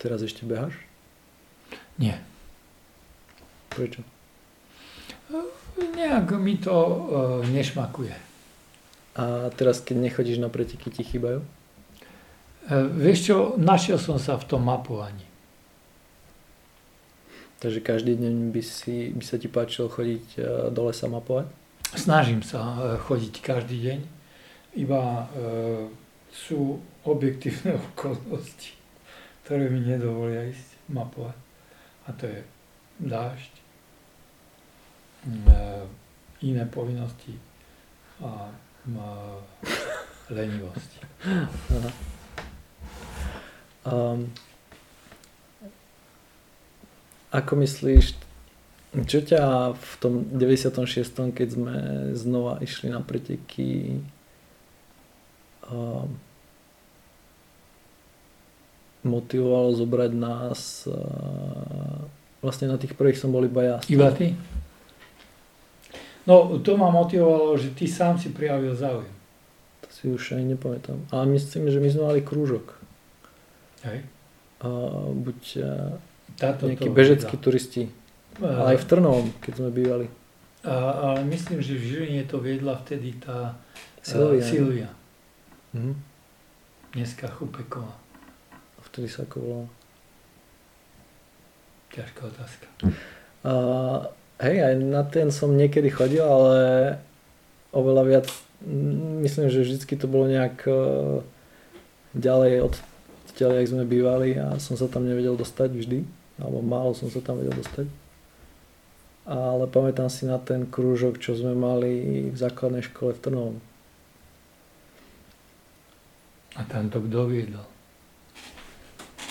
[0.00, 0.72] Teraz ešte beháš?
[2.00, 2.18] Nie.
[3.68, 4.00] Prečo?
[5.76, 6.98] Nejak mi to uh,
[7.48, 8.14] nešmakuje.
[9.16, 11.44] A teraz, keď nechodíš na preteky, ti chýbajú?
[12.70, 15.26] vieš čo, našiel som sa v tom mapovaní.
[17.58, 20.40] Takže každý deň by, si, by sa ti páčilo chodiť e,
[20.74, 21.46] do lesa mapovať?
[21.94, 23.98] Snažím sa e, chodiť každý deň,
[24.82, 25.24] iba e,
[26.34, 28.74] sú objektívne okolnosti,
[29.46, 31.38] ktoré mi nedovolia ísť mapovať.
[32.02, 32.40] A to je
[32.98, 33.61] dážď, e,
[36.42, 37.38] iné povinnosti
[38.22, 38.50] a
[40.30, 40.90] lenivosť.
[43.86, 44.30] Um,
[47.32, 48.18] ako myslíš,
[49.08, 51.32] čo ťa v tom 96.
[51.32, 51.76] keď sme
[52.12, 54.02] znova išli na preteky
[55.64, 56.12] um,
[59.02, 62.04] motivovalo zobrať nás uh,
[62.44, 63.76] vlastne na tých prvých som bol iba ja.
[63.88, 64.36] Iba ty?
[66.26, 69.10] No, to ma motivovalo, že ty sám si prijavil záujem.
[69.82, 71.02] To si už aj nepamätám.
[71.10, 72.78] Ale myslím, že my sme mali krúžok.
[73.82, 74.06] Hej.
[74.62, 75.98] Uh, buď uh,
[76.38, 77.42] Táto nejakí bežeckí vydá.
[77.42, 77.82] turisti.
[78.38, 80.06] Eh, Ale aj v Trnovom, keď sme bývali.
[80.62, 80.74] A,
[81.10, 83.58] ale myslím, že v Žiline to viedla vtedy tá
[83.98, 84.46] Silvia.
[84.46, 84.88] Silvia.
[85.74, 85.92] Mhm.
[86.94, 87.98] Dneska Chupeková.
[88.86, 89.68] Vtedy sa ako volalo.
[91.90, 92.66] Ťažká otázka.
[93.42, 94.06] Uh,
[94.42, 96.58] hej, aj na ten som niekedy chodil, ale
[97.70, 98.26] oveľa viac,
[99.22, 101.22] myslím, že vždycky to bolo nejak uh,
[102.12, 102.74] ďalej od
[103.32, 106.04] odtiaľ, jak sme bývali a som sa tam nevedel dostať vždy,
[106.36, 107.88] alebo málo som sa tam vedel dostať.
[109.24, 113.56] Ale pamätám si na ten krúžok, čo sme mali v základnej škole v Trnovom.
[116.52, 117.64] A tam to kto viedol?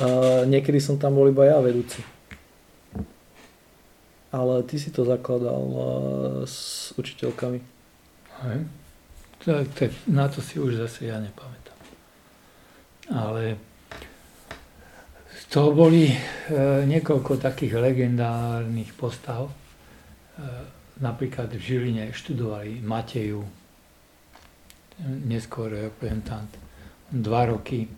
[0.01, 2.01] Uh, niekedy som tam bol iba ja vedúci.
[4.31, 5.79] Ale ty si to zakladal uh,
[6.47, 7.59] s učiteľkami.
[8.47, 8.59] Hej.
[10.07, 11.79] Na to si už zase ja nepamätám.
[13.11, 13.59] Ale
[15.51, 16.15] toho boli e,
[16.87, 19.51] niekoľko takých legendárnych postav.
[19.51, 19.53] E,
[21.03, 23.43] napríklad v Žiline študovali Mateju,
[25.27, 26.47] neskôr reprezentant,
[27.09, 27.89] dva roky.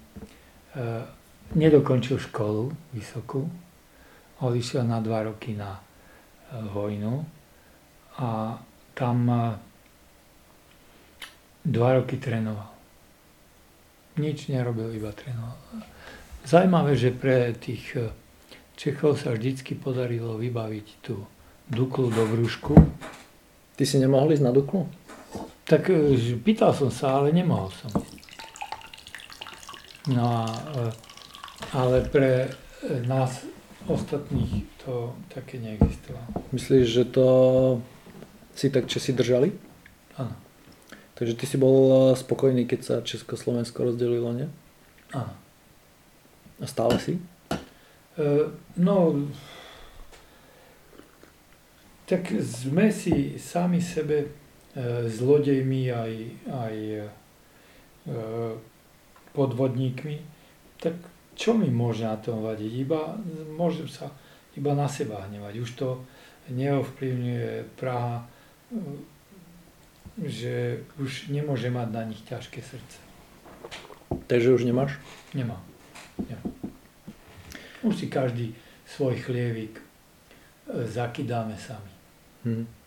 [1.54, 3.46] Nedokončil školu vysokú,
[4.40, 5.78] odišiel na dva roky na
[6.62, 7.26] vojnu
[8.18, 8.60] a
[8.94, 9.58] tam e,
[11.66, 12.70] dva roky trénoval.
[14.22, 15.58] Nič nerobil, iba trénoval.
[16.46, 18.14] Zajímavé, že pre tých e,
[18.74, 21.26] Čechov sa vždycky podarilo vybaviť tú
[21.70, 22.74] Duklu do brúšku.
[23.74, 24.86] Ty si nemohol ísť na Duklu?
[25.66, 27.90] Tak e, pýtal som sa, ale nemohol som.
[30.04, 30.44] No a,
[31.72, 32.52] ale pre
[33.08, 33.40] nás
[33.88, 36.28] ostatných to také neexistovalo.
[36.52, 37.28] Myslíš, že to
[38.56, 39.52] si tak Česi držali?
[40.18, 40.36] Áno,
[41.14, 44.48] Takže ty si bol eh, spokojný, keď sa Československo rozdelilo, nie?
[45.14, 45.34] áno.
[46.62, 47.20] A stále si?
[48.18, 49.14] E, No,
[52.06, 54.28] tak sme si sami sebe e,
[55.10, 56.14] zlodejmi aj,
[56.50, 57.06] aj e,
[59.34, 60.18] podvodníkmi,
[60.82, 60.94] tak
[61.34, 62.72] čo mi môže na tom vadiť?
[62.74, 63.18] Iba,
[63.58, 64.10] môžem sa
[64.54, 65.54] iba na seba hnevať.
[65.62, 65.90] Už to
[66.50, 68.26] neovplyvňuje Praha, e,
[70.30, 73.00] že už nemôže mať na nich ťažké srdce.
[74.30, 74.98] Takže už nemáš?
[75.34, 75.62] Nemám.
[76.22, 76.54] Nemám.
[77.82, 78.54] Už si každý
[78.86, 79.84] svoj chlievik e,
[80.86, 81.94] zakydáme sami.
[82.46, 82.84] Hm.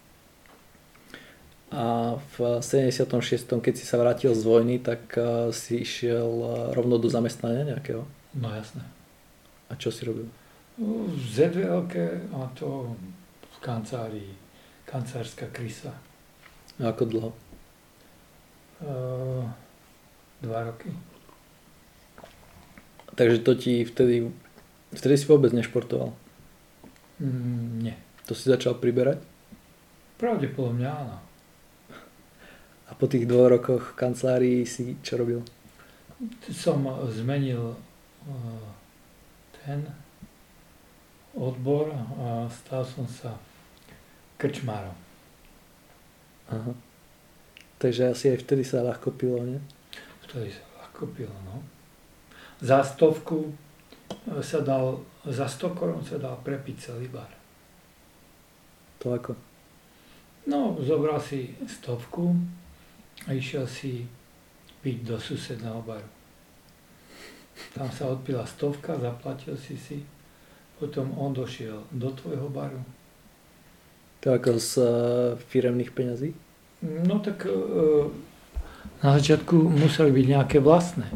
[1.75, 3.11] A v 76.
[3.59, 8.07] keď si sa vrátil z vojny, tak eh, si išiel eh, rovno do zamestnania nejakého?
[8.37, 8.85] No jasné.
[9.73, 10.29] A čo si robil?
[10.77, 12.93] V ZVLK a to
[13.49, 14.33] v kancelárii,
[14.85, 15.97] kancelárska krysa.
[16.77, 17.31] A ako dlho?
[18.85, 18.93] E,
[20.45, 20.93] dva roky.
[23.17, 24.29] Takže to ti vtedy,
[24.93, 26.13] vtedy si vôbec nešportoval.
[27.17, 27.97] Mm, nie.
[28.29, 29.25] To si začal priberať?
[30.21, 31.17] Pravdepodobne áno.
[32.87, 35.41] A po tých dvoch rokoch v kancelárii si čo robil?
[36.53, 37.81] Som zmenil
[39.65, 39.87] ten
[41.37, 43.35] odbor a stal som sa
[44.41, 44.95] krčmárom.
[46.49, 46.73] Aha.
[47.77, 49.61] Takže asi aj vtedy sa ľahko pilo, nie?
[50.25, 51.61] Vtedy sa ľahko pilo, no.
[52.65, 57.29] Za stovku e, sa dal, za 100 korun sa dal prepiť celý bar.
[59.05, 59.37] To ako?
[60.49, 62.33] No, zobral si stovku
[63.29, 64.09] a išiel si
[64.81, 66.16] piť do susedného baru.
[67.75, 70.05] Tam sa odpila stovka, zaplatil si si,
[70.77, 72.81] potom on došiel do tvojho baru.
[74.25, 74.89] To ako z uh,
[75.49, 76.35] firemných peňazí?
[76.83, 77.57] No tak e,
[79.01, 81.09] na začiatku museli byť nejaké vlastné.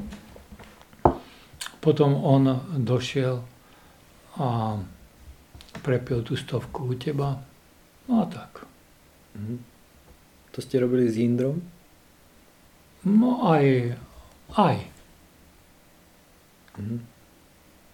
[1.84, 3.44] Potom on došiel
[4.40, 4.80] a
[5.84, 7.44] prepil tú stovku u teba.
[8.08, 8.64] No a tak.
[9.36, 9.56] Mhm.
[10.50, 11.62] To ste robili s Indrom?
[13.06, 13.96] No aj,
[14.58, 14.76] aj.
[16.80, 16.96] Mhm.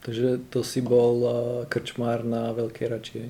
[0.00, 1.18] Takže to si bol
[1.66, 3.22] krčmár na Veľkej Rači,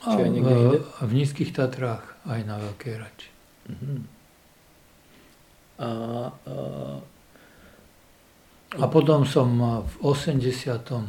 [0.00, 0.78] Či aj niekde v, inde?
[1.04, 3.28] v Nízkych Tatrách aj na Veľkej Rači.
[3.68, 3.94] Mhm.
[5.78, 5.90] A,
[6.32, 6.54] a
[8.72, 9.52] A potom som
[9.84, 11.04] v 84.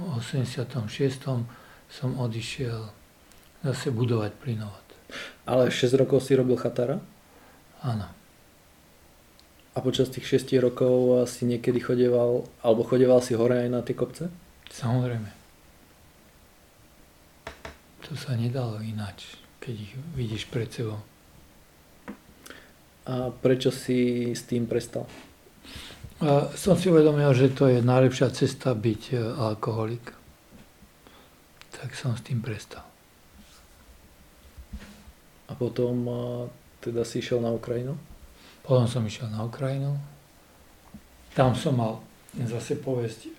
[0.00, 1.44] 86.
[1.88, 2.88] som odišiel
[3.60, 4.84] zase budovať plynovod.
[5.44, 7.00] ale 6 rokov si robil chatára?
[7.80, 8.08] Áno.
[9.76, 13.92] A počas tých 6 rokov si niekedy chodeval, alebo chodeval si hore aj na tie
[13.92, 14.32] kopce?
[14.72, 15.28] Samozrejme.
[18.08, 20.96] To sa nedalo ináč, keď ich vidíš pred sebou.
[23.04, 25.04] A prečo si s tým prestal?
[26.24, 30.16] A som si uvedomil, že to je najlepšia cesta byť e, alkoholik.
[31.76, 32.80] Tak som s tým prestal.
[35.46, 36.20] A potom a,
[36.80, 38.00] teda si išiel na Ukrajinu?
[38.66, 39.94] Potom som išiel na Ukrajinu.
[41.38, 42.02] Tam som mal
[42.34, 43.30] zase povesť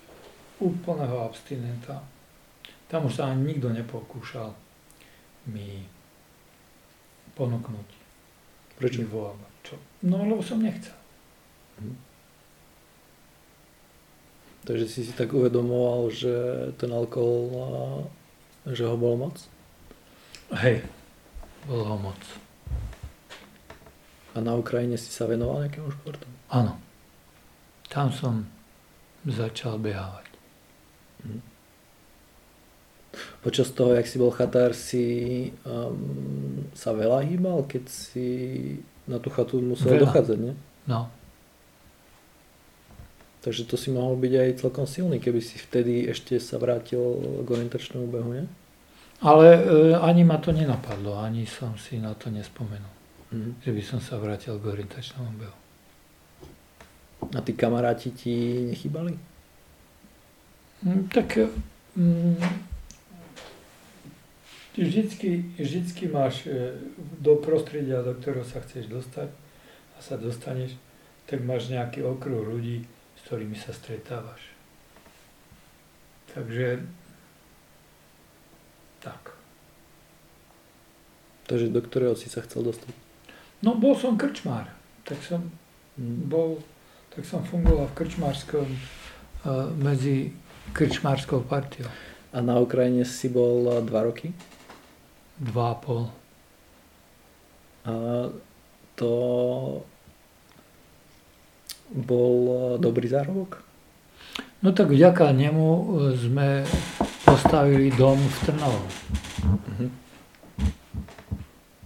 [0.56, 2.00] úplného abstinenta.
[2.88, 4.56] Tam už sa ani nikto nepokúšal
[5.52, 5.84] mi
[7.36, 7.88] ponúknuť
[8.80, 9.04] Prečo?
[9.04, 9.76] alebo čo.
[10.08, 10.96] No lebo som nechcel.
[14.64, 16.34] Takže si si tak uvedomoval, že
[16.80, 18.08] ten alkohol,
[18.68, 19.36] že ho bolo moc?
[20.52, 20.84] Hej,
[21.68, 22.47] bolo ho moc.
[24.38, 26.30] A na Ukrajine si sa venoval nejakému športu?
[26.54, 26.78] Áno.
[27.90, 28.46] Tam som
[29.26, 30.30] začal behávať.
[33.42, 35.04] Počas toho, jak si bol chatár, si
[35.66, 38.26] um, sa veľa hýbal, keď si
[39.10, 40.06] na tú chatu musel Veľa.
[40.06, 40.54] dochádzať, nie?
[40.86, 41.10] No,
[43.38, 47.00] Takže to si mohol byť aj celkom silný, keby si vtedy ešte sa vrátil
[47.46, 48.46] k orientačnému behu, nie?
[49.22, 49.62] ale e,
[49.94, 52.90] ani ma to nenapadlo, ani som si na to nespomenul,
[53.28, 53.60] Mhm.
[53.60, 55.58] že by som sa vrátil k orientačnému behu.
[57.36, 59.12] A tí kamaráti ti nechýbali?
[60.80, 61.36] Mm, Tak
[61.92, 62.38] mm,
[64.72, 66.78] ty vždycky, vždycky máš e,
[67.20, 70.78] do prostredia, do ktorého sa chceš dostať a sa dostaneš,
[71.26, 72.86] tak máš nejaký okruh ľudí,
[73.18, 74.40] s ktorými sa stretávaš.
[76.32, 76.80] Takže
[79.04, 79.36] tak.
[81.44, 83.07] Takže do ktorého si sa chcel dostať?
[83.58, 84.70] No bol som krčmár,
[85.02, 85.50] tak som
[86.30, 86.62] bol,
[87.10, 88.78] tak som fungoval v krčmárskom, e,
[89.82, 90.30] medzi
[90.70, 91.90] krčmárskou partiou.
[92.30, 94.30] A na Ukrajine si bol a, dva roky?
[95.42, 96.06] Dva a pol.
[97.82, 97.94] A
[98.94, 99.12] to
[101.90, 103.58] bol a, dobrý zárobok?
[104.62, 105.68] No tak vďaka nemu
[106.14, 106.62] sme
[107.26, 108.86] postavili dom v Trnovu.
[109.66, 110.07] Mhm.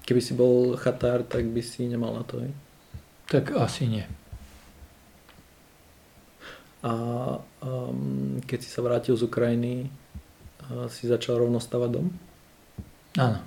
[0.02, 2.52] Keby si bol chatár, tak by si nemal na to, hej?
[3.30, 4.06] Tak asi nie.
[6.82, 6.92] A
[7.62, 9.86] um, keď si sa vrátil z Ukrajiny,
[10.62, 12.06] a si začal rovno stavať dom?
[13.18, 13.40] Áno.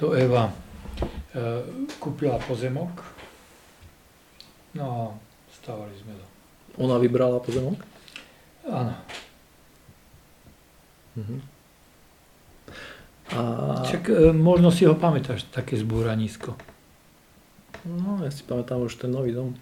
[0.00, 0.54] To Eva e,
[2.02, 2.90] kúpila pozemok.
[4.74, 4.98] No a
[5.54, 6.30] stavali sme dom.
[6.82, 7.78] Ona vybrala pozemok?
[8.66, 8.94] Áno.
[11.14, 11.51] Mhm.
[13.32, 13.42] A...
[13.88, 16.52] Čak e, možno si ho pamätáš, také zbúranisko.
[17.88, 19.56] No, ja si pamätám už ten nový dom.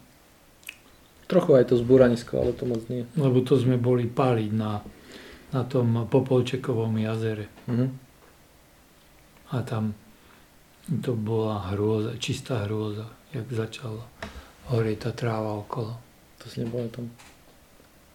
[1.31, 3.07] Trochu aj to zbúranisko, ale to moc nie.
[3.15, 4.83] Lebo to sme boli páliť na,
[5.55, 7.47] na tom Popolčekovom jazere.
[7.71, 7.87] Mhm.
[9.51, 9.95] A tam
[10.91, 14.03] to bola hrôza, čistá hrôza, jak začala
[14.71, 15.95] horieť tá tráva okolo.
[16.43, 17.07] To si nepamätám.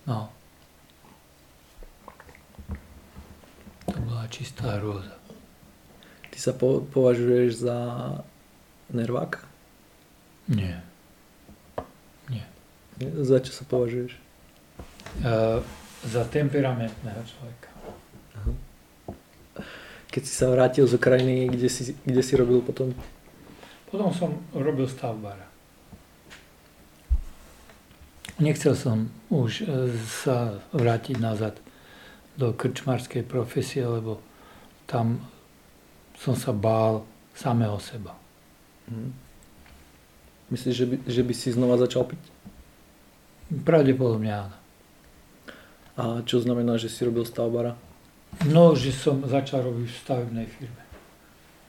[0.07, 0.27] No.
[3.91, 5.15] To bola čistá hrôza.
[6.35, 7.79] Ty sa po, považuješ za
[8.91, 9.47] nerváka?
[10.51, 10.83] Nie.
[12.99, 14.11] Za čo sa považuješ?
[14.15, 14.19] E,
[16.07, 17.69] za temperamentného človeka.
[20.11, 22.95] Keď si sa vrátil z Ukrajiny, kde si, kde si robil potom?
[23.91, 25.43] Potom som robil stavbára.
[28.39, 31.59] Nechcel som už e, sa vrátiť nazad
[32.39, 34.19] do krčmarskej profesie, lebo
[34.87, 35.19] tam
[36.19, 37.03] som sa bál
[37.35, 38.15] samého seba.
[38.87, 39.09] Mhm.
[40.45, 42.21] Myslíš, že by, že by si znova začal piť?
[43.65, 44.57] Pravdepodobne áno.
[45.95, 47.73] A čo znamená, že si robil stavbara?
[48.51, 50.83] No, že som začal robiť v stavebnej firme.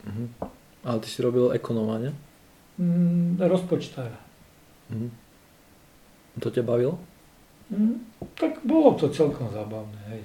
[0.07, 0.25] Mhm.
[0.87, 2.11] Ale ty si robil ekonóma, ne?
[2.79, 4.21] Mm, rozpočtára.
[4.93, 5.09] Mhm.
[6.37, 7.01] To ťa bavilo?
[7.73, 7.99] Mm,
[8.39, 10.23] tak bolo to celkom zábavné, hej.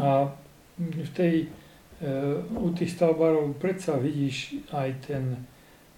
[0.00, 0.30] A
[0.78, 1.34] v tej,
[2.56, 5.44] u tých stavbárov predsa vidíš aj ten,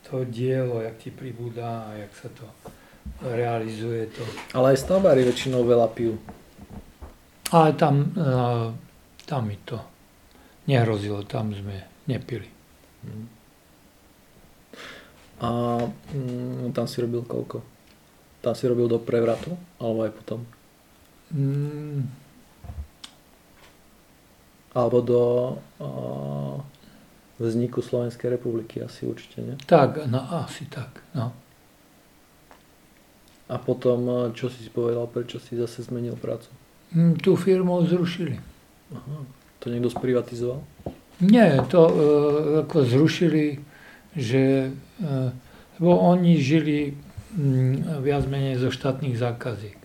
[0.03, 2.47] to dielo, jak ti pribúda a jak sa to
[3.23, 4.27] realizuje to.
[4.59, 6.19] Ale aj stavbári väčšinou veľa pijú.
[7.55, 8.33] Ale tam, e,
[9.27, 9.79] tam mi to
[10.67, 12.49] nehrozilo, tam sme nepili.
[13.07, 13.25] Mhm.
[15.43, 15.51] A
[16.15, 17.63] mm, tam si robil koľko?
[18.43, 19.59] Tam si robil do prevratu?
[19.83, 20.47] Alebo aj potom?
[21.35, 22.07] Mm,
[24.73, 25.23] Alebo do
[25.81, 26.57] uh,
[27.37, 29.57] vzniku Slovenskej republiky asi určite, nie?
[29.67, 31.33] tak, no asi tak, no.
[33.53, 36.49] A potom, čo si povedal, prečo si zase zmenil prácu?
[36.97, 38.41] Mm, tú firmu zrušili.
[38.97, 39.29] Aha.
[39.61, 40.65] To niekto sprivatizoval?
[41.21, 41.95] Nie, to e,
[42.65, 43.61] ako zrušili,
[44.17, 45.11] že e,
[45.77, 46.97] lebo oni žili
[47.37, 49.77] mm, viac menej zo štátnych zákaziek.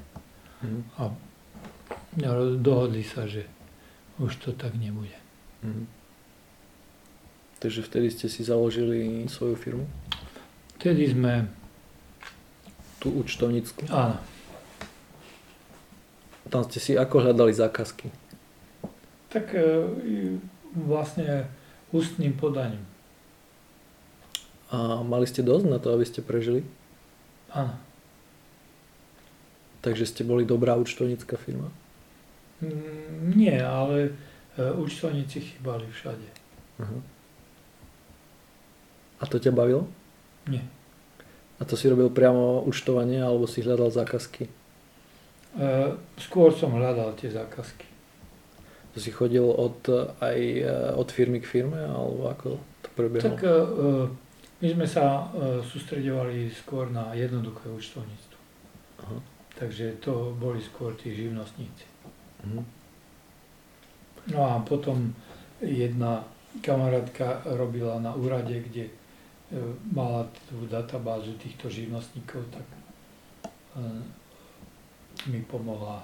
[0.63, 0.79] Mhm.
[0.97, 1.01] A
[2.23, 3.49] no, dohodli sa, že
[4.19, 5.13] už to tak nebude.
[5.63, 5.87] Mhm.
[7.57, 9.85] Takže vtedy ste si založili svoju firmu?
[10.77, 11.49] Vtedy sme,
[12.97, 13.85] Tú účtovnícku?
[13.89, 14.17] áno,
[16.47, 18.09] Tam ste si ako hľadali zákazky?
[19.27, 19.91] tak e,
[20.71, 21.45] vlastne
[21.91, 22.81] ústnym podaním.
[24.69, 26.63] A mali ste dosť na to, aby ste prežili?
[27.51, 27.75] Áno.
[29.81, 31.67] Takže ste boli dobrá účtovnícka firma?
[32.61, 34.09] Mm, Nie, ale
[34.57, 36.27] e, účtovníci chýbali všade.
[36.81, 36.97] Aha.
[39.17, 39.89] A to ťa bavilo?
[40.49, 40.61] Nie.
[41.57, 44.45] A to si robil priamo účtovanie alebo si hľadal zákazky?
[44.45, 44.51] E,
[46.21, 47.85] Skôr som hľadal tie zákazky.
[48.93, 49.77] To si chodil od,
[50.21, 50.65] aj e,
[50.97, 52.47] od firmy k firme alebo ako
[52.81, 53.37] to prebiehalo?
[53.37, 53.53] Tak e,
[54.57, 58.37] my sme sa e, sústredovali skôr na jednoduché účtovníctvo.
[59.05, 59.17] Aha.
[59.57, 61.85] Takže to boli skôr tí živnostníci.
[62.43, 62.65] Mhm.
[64.27, 65.15] No a potom
[65.61, 66.23] jedna
[66.61, 68.93] kamarátka robila na úrade, kde e,
[69.93, 73.81] mala tú databázu týchto živnostníkov, tak e,
[75.31, 76.03] mi pomohla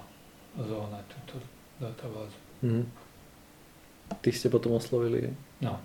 [0.56, 1.44] zohnať túto
[1.80, 2.38] databázu.
[2.62, 2.84] Mhm.
[4.20, 5.32] Ty ste potom oslovili.
[5.60, 5.80] No,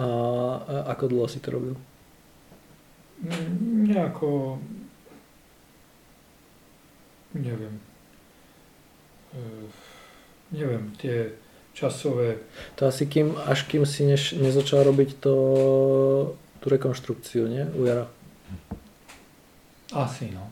[0.00, 0.06] A,
[0.64, 1.76] a ako dlho si to robil?
[3.20, 4.56] Mm, nejako,
[7.34, 7.80] neviem,
[9.30, 9.38] E,
[10.50, 11.30] neviem, tie
[11.70, 12.42] časové,
[12.74, 15.34] To asi kým, až kým si než, nezačal robiť to,
[16.58, 17.62] tú rekonštrukciu, nie?
[17.78, 18.10] U Jara.
[19.94, 20.50] asi no.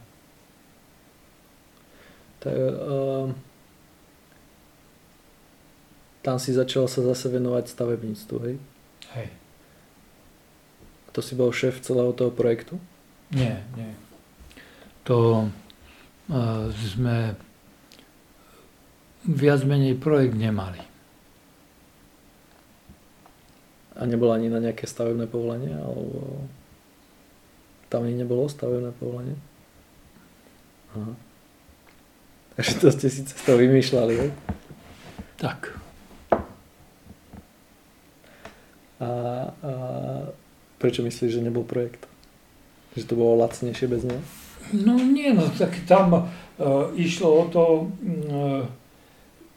[2.39, 3.35] Tak, uh,
[6.23, 8.57] tam si začal sa zase venovať stavebníctvu, hej?
[9.19, 9.29] Hej,
[11.11, 12.79] To si bol šéf celého toho projektu?
[13.35, 13.91] nie, nie.
[15.03, 15.51] To
[16.73, 17.37] sme
[19.25, 20.81] viac menej projekt nemali.
[23.99, 25.75] A nebolo ani na nejaké stavebné povolenie?
[25.75, 26.47] Alebo
[27.91, 29.35] tam ani nebolo stavebné povolenie?
[30.95, 31.13] Aha.
[32.55, 34.31] Takže to ste si cez to vymýšľali, hej?
[35.39, 35.79] Tak,
[38.99, 39.11] A,
[39.63, 39.73] a
[40.83, 42.03] prečo myslíš, že nebol projekt?
[42.99, 44.23] Že to bolo lacnejšie bez neho?
[44.73, 46.21] No nie, no tak tam e,
[46.97, 47.65] išlo o to
[48.03, 48.67] mm, e,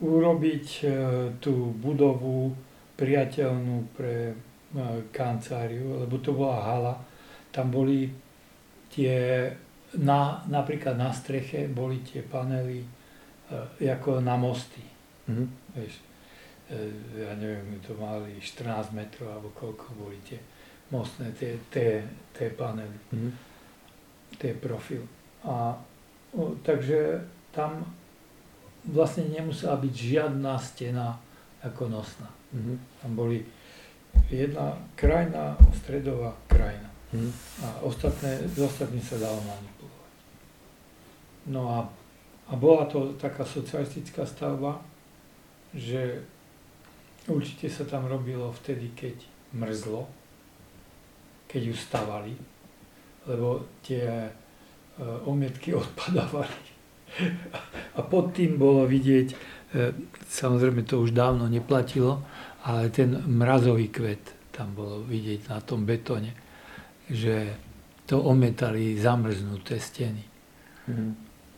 [0.02, 0.88] urobiť e,
[1.38, 2.56] tú budovu
[2.98, 4.36] priateľnú pre e,
[5.10, 6.96] kanceláriu, lebo to bola hala.
[7.52, 8.10] Tam boli
[8.94, 9.50] tie,
[9.98, 12.88] na, napríklad na streche boli tie panely e,
[13.90, 14.84] ako na mosty.
[15.28, 15.46] Mhm.
[15.78, 15.94] Vieš,
[16.70, 16.78] e,
[17.26, 20.38] ja neviem, to mali 14 metrov alebo koľko boli tie
[20.92, 22.04] mostné, tie, tie,
[22.36, 23.00] tie panely,
[24.32, 24.40] Mhm.
[24.40, 25.04] tie profil.
[25.44, 25.76] A
[26.32, 27.20] o, takže
[27.52, 27.84] tam
[28.88, 31.20] vlastne nemusela byť žiadna stena
[31.62, 32.30] ako nosná.
[32.56, 32.74] Mhm.
[33.02, 33.46] Tam boli
[34.32, 36.90] jedna krajina, stredová krajina.
[37.14, 37.32] Mhm.
[37.64, 40.12] A ostatné, s ostatným sa dalo manipulovať.
[41.52, 41.80] No a,
[42.48, 44.80] a bola to taká socialistická stavba,
[45.74, 46.22] že
[47.28, 49.16] určite sa tam robilo vtedy, keď
[49.56, 50.08] mrzlo,
[51.48, 52.34] keď ju stavali,
[53.28, 54.32] lebo tie e,
[55.26, 56.72] omietky odpadávali.
[57.96, 59.36] A pod tým bolo vidieť, e,
[60.26, 62.24] samozrejme to už dávno neplatilo,
[62.64, 66.36] ale ten mrazový kvet tam bolo vidieť na tom betóne,
[67.10, 67.56] že
[68.06, 70.24] to ometali zamrznuté steny.
[70.88, 71.12] Mhm.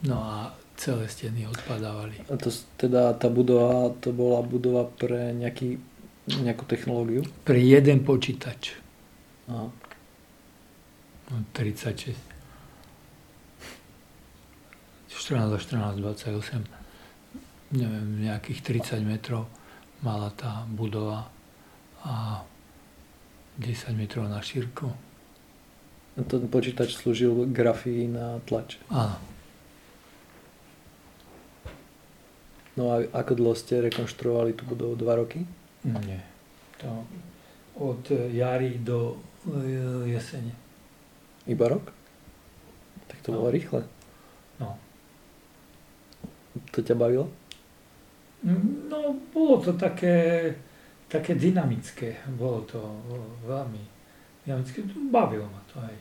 [0.04, 2.28] No a celé steny odpadávali.
[2.28, 5.80] A to teda tá budova, to bola budova pre nejaký
[6.24, 7.28] Nejakú technológiu?
[7.44, 8.80] Pre jeden počítač.
[9.52, 9.68] Aha.
[11.32, 12.18] No, 36.
[15.08, 16.64] 14 a 14, 28.
[17.74, 19.48] Neviem, nejakých 30 metrov
[20.04, 21.32] mala tá budova
[22.04, 22.44] a
[23.58, 24.92] 10 metrov na šírku.
[26.14, 28.78] A ten počítač slúžil grafii na tlač.
[28.92, 29.18] Áno.
[32.74, 34.98] No a ako dlho ste rekonštruovali tú budovu?
[34.98, 35.46] Dva roky?
[35.86, 36.22] Nie.
[36.82, 37.06] To
[37.78, 40.63] od jary do e, jesene.
[41.44, 41.86] Iba rok?
[43.08, 43.38] Tak to No.
[43.44, 43.82] bolo rýchle.
[44.60, 44.78] No.
[46.72, 47.28] To ťa bavilo?
[48.90, 50.52] No, bolo to také,
[51.08, 52.20] také dynamické.
[52.36, 52.80] Bolo to
[53.48, 53.80] veľmi
[54.44, 54.84] dynamické.
[55.12, 55.96] Bavilo ma to aj.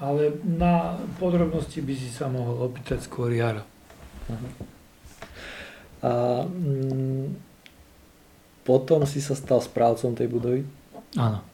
[0.00, 3.60] Ale na podrobnosti by si sa mohol opýtať skôr Jara.
[6.00, 7.36] A mm,
[8.64, 10.64] potom si sa stal správcom tej budovy
[11.20, 11.44] Áno.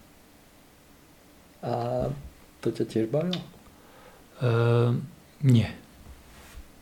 [1.67, 2.07] a
[2.67, 3.39] to ťa tiež bavilo?
[4.43, 5.07] Ehm,
[5.47, 5.71] nie.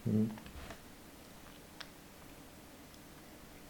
[0.09, 0.33] Hm.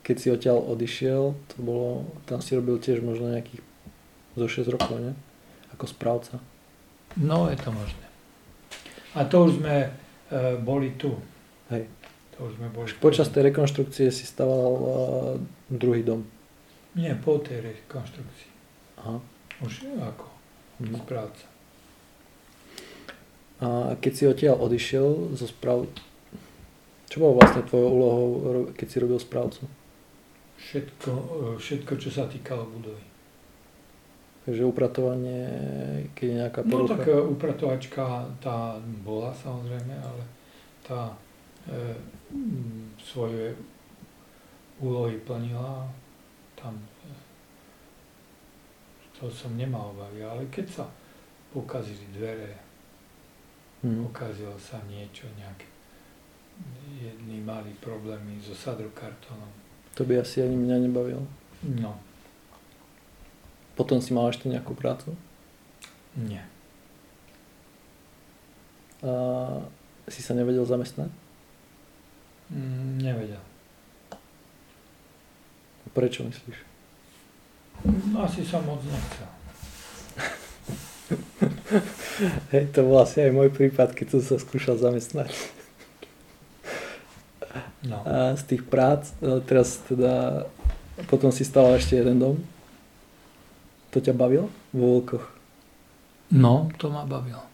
[0.05, 3.65] Keď si odtiaľ odišiel, to bolo, tam si robil tiež možno nejakých
[4.37, 5.13] zo 6 rokov, ne?
[5.73, 6.39] Ako správca.
[7.17, 8.07] No, je to možné.
[9.15, 9.89] A to už sme e,
[10.61, 11.15] boli tu.
[11.71, 11.87] Hej.
[12.37, 12.91] To už sme boli.
[12.99, 14.87] Počas tej rekonštrukcie si staval uh,
[15.71, 16.27] druhý dom.
[16.99, 18.51] Nie, po tej rekonštrukcii.
[18.99, 19.23] Aha.
[19.63, 20.35] Už ako
[20.83, 21.07] Mhm.
[21.07, 21.47] správca.
[23.61, 25.87] A keď si odtiaľ odišiel zo správ...
[27.07, 28.29] Čo bolo vlastne tvojou úlohou,
[28.75, 29.63] keď si robil správcu?
[30.59, 33.05] Všetko, e, všetko, čo sa týkalo budovy.
[34.45, 35.41] Takže upratovanie,
[36.13, 36.99] keď je nejaká No porucha.
[36.99, 38.05] tak e, upratovačka
[38.43, 40.23] tá bola samozrejme, ale
[40.83, 41.15] tá
[41.65, 41.95] e,
[42.29, 43.55] mm, svoje
[44.83, 45.87] úlohy plnila.
[46.59, 47.09] Tam e,
[49.15, 50.85] to som nemal obavy, ale keď sa
[51.55, 52.53] pokazili dvere,
[53.85, 54.09] Hm.
[54.09, 55.69] pokazilo sa niečo, nejaké
[56.97, 59.51] jedni mali problémy so sadrokartónom.
[59.95, 61.21] To by asi ani mňa nebavilo.
[61.63, 61.93] No,
[63.75, 65.13] Potom si mal ešte nejakú prácu.
[66.17, 66.41] nie.
[69.05, 69.13] A
[70.09, 71.13] si sa nevedel zamestnať?
[72.49, 73.43] Mm, nevedel.
[75.93, 76.59] Prečo myslíš?
[78.17, 79.29] Asi som moc nechcel.
[82.53, 85.33] Hej, to bol asi aj môj prípad, keď som sa skúšal zamestnať.
[87.85, 88.01] No.
[88.05, 90.45] A z tých prác, e, teraz teda,
[91.09, 92.37] potom si stal ešte jeden dom.
[93.93, 94.49] To ťa bavilo?
[94.75, 95.27] Vo Volkoch.
[96.35, 97.45] no, to ma bavilo.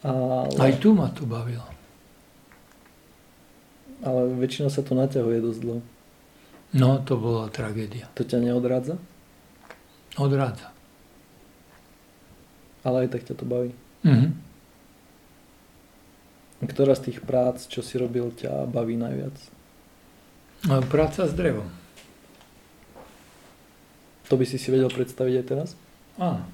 [0.00, 1.64] Ale, Aj tu ma to bavilo.
[4.00, 5.80] ale väčšinou sa to naťahuje dosť dlho.
[6.72, 8.08] No, to bola tragédia.
[8.16, 8.96] To ťa neodrádza?
[10.16, 10.72] Odrádza.
[12.84, 13.72] Ale aj tak ťa to baví.
[14.06, 14.28] Mhm.
[16.60, 19.32] Ktorá z tých prác, čo si robil, ťa baví najviac?
[20.92, 21.64] Práca s drevom.
[24.28, 25.68] To by si si vedel predstaviť aj teraz?
[26.20, 26.44] Áno.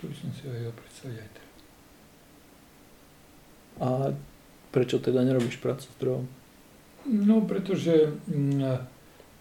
[0.00, 1.54] To by som si vedel predstaviť aj teraz.
[3.76, 3.88] A
[4.70, 6.24] prečo teda nerobíš prácu s drovom?
[7.04, 8.62] No, pretože mm,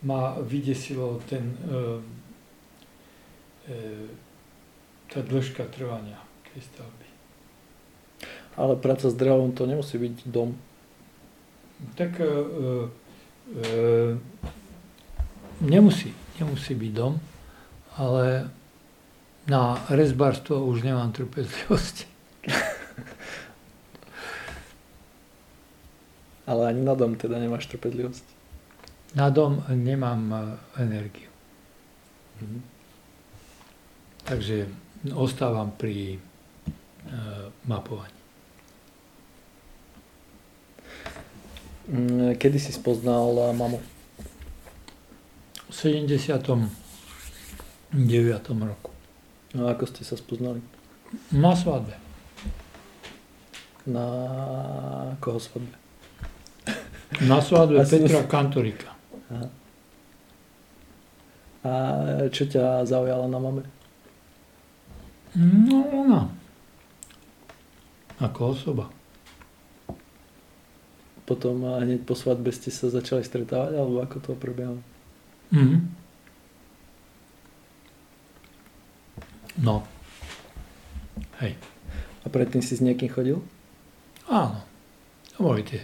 [0.03, 1.80] ma vydesilo ten, e,
[3.72, 3.78] e,
[5.10, 6.20] tá dĺžka trvania
[6.53, 7.08] tej stavby.
[8.56, 10.56] Ale práca s drevom to nemusí byť dom.
[11.99, 12.28] Tak e,
[13.60, 14.16] e,
[15.60, 17.20] nemusí, nemusí byť dom,
[17.99, 18.47] ale
[19.45, 22.08] na rezbarstvo už nemám trpezlivosť.
[26.45, 28.24] Ale ani na dom teda nemáš trpezlivosť.
[29.18, 30.38] Na dom nemám e,
[30.82, 31.30] energiu.
[32.41, 32.62] Mhm.
[34.26, 36.20] Takže ostávam pri e,
[37.64, 38.14] mapovaní.
[41.86, 43.78] Mm, Kedy si spoznal a, mamu?
[45.66, 46.66] V 79.
[48.64, 48.89] roku.
[49.53, 50.60] No a ako ste sa spoznali?
[51.30, 51.93] Na svadbe.
[53.86, 54.06] Na
[55.22, 55.78] koho svadbe?
[57.22, 58.89] Na svadbe Petra musí- Kantorika.
[59.30, 59.47] Aha.
[61.66, 61.72] A
[62.30, 63.62] čo ťa zaujalo na mame?
[65.36, 66.22] No ona.
[68.24, 68.88] Ako osoba.
[71.28, 74.80] Potom a hneď po svadbe ste sa začali stretávať, alebo ako to prebiehalo?
[75.52, 75.78] Mhm.
[79.60, 79.88] No.
[81.40, 81.56] Hej.
[82.24, 83.40] A predtým si s niekým chodil?
[84.28, 84.64] Áno.
[85.36, 85.84] To boli tie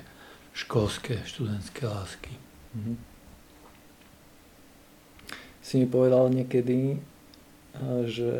[0.56, 2.34] školské, študentské lásky.
[2.72, 2.96] Mhm.
[5.62, 7.00] si mi povedal niekedy,
[8.04, 8.32] že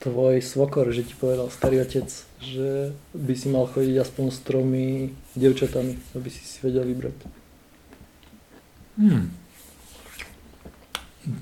[0.00, 2.08] tvoj svokor, že ti povedal starý otec,
[2.40, 7.16] že by si mal chodiť aspoň s tromi devčatami, aby si si vedel vybrať.
[8.96, 9.28] Hmm.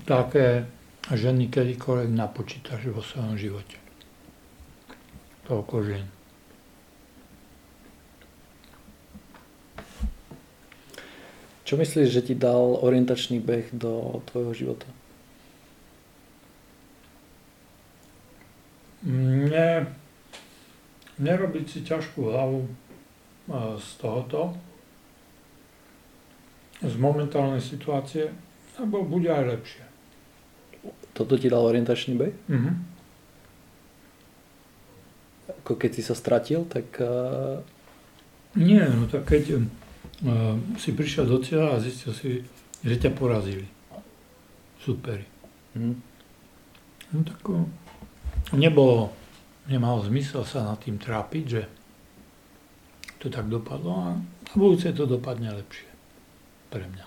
[0.03, 0.67] Také
[1.15, 3.79] ženy kedykoľvek napočítaš vo svojom živote.
[5.47, 6.05] Toľko žien.
[11.63, 14.89] Čo myslíš, že ti dal orientačný beh do tvojho života?
[19.07, 19.87] Ne,
[21.19, 22.67] nerobiť si ťažkú hlavu
[23.79, 24.53] z tohoto,
[26.83, 28.31] z momentálnej situácie,
[28.79, 29.83] lebo bude aj lepšie.
[31.11, 32.33] Toto ti dal orientačný beh?
[32.47, 32.71] Mhm.
[35.63, 36.87] Ako keď si sa stratil, tak...
[36.99, 37.59] Uh...
[38.55, 42.29] Nie, no tak keď uh, si prišiel do cieľa a zistil si,
[42.81, 43.67] že ťa porazili.
[44.79, 45.27] Superi.
[45.75, 45.99] Mm.
[47.13, 47.61] No tak uh,
[48.53, 49.13] nebolo,
[49.69, 51.61] nemalo zmysel sa nad tým trápiť, že
[53.19, 55.89] to tak dopadlo a na budúce to dopadne lepšie
[56.71, 57.05] pre mňa.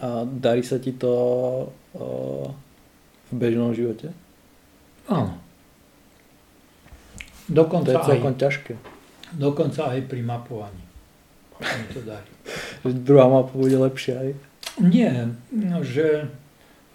[0.00, 1.12] A darí sa ti to
[1.68, 2.48] uh,
[3.28, 4.10] v bežnom živote?
[5.12, 5.36] Áno.
[7.50, 8.72] Dokonca to je celkom aj, ťažké.
[9.36, 10.84] Dokonca aj pri mapovaní.
[11.60, 12.30] Mi to darí.
[13.06, 14.30] Druhá mapa bude lepšia aj?
[14.80, 16.30] Nie, no, že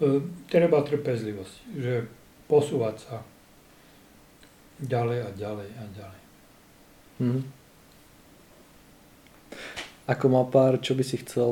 [0.00, 1.54] e, treba trpezlivosť.
[1.76, 1.92] Že
[2.46, 3.16] posúvať sa
[4.82, 6.20] ďalej a ďalej a ďalej.
[7.16, 7.42] Hmm.
[10.06, 11.50] Ako mapár, čo by si chcel,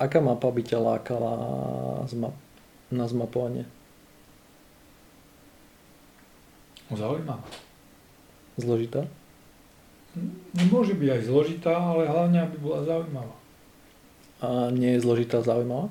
[0.00, 1.32] aká mapa by ťa lákala
[2.88, 3.68] na zmapovanie?
[6.92, 7.44] Zaujímavá.
[8.56, 9.08] Zložitá?
[10.68, 13.36] Môže byť aj zložitá, ale hlavne, aby bola zaujímavá.
[14.44, 15.88] A nie je zložitá zaujímavá?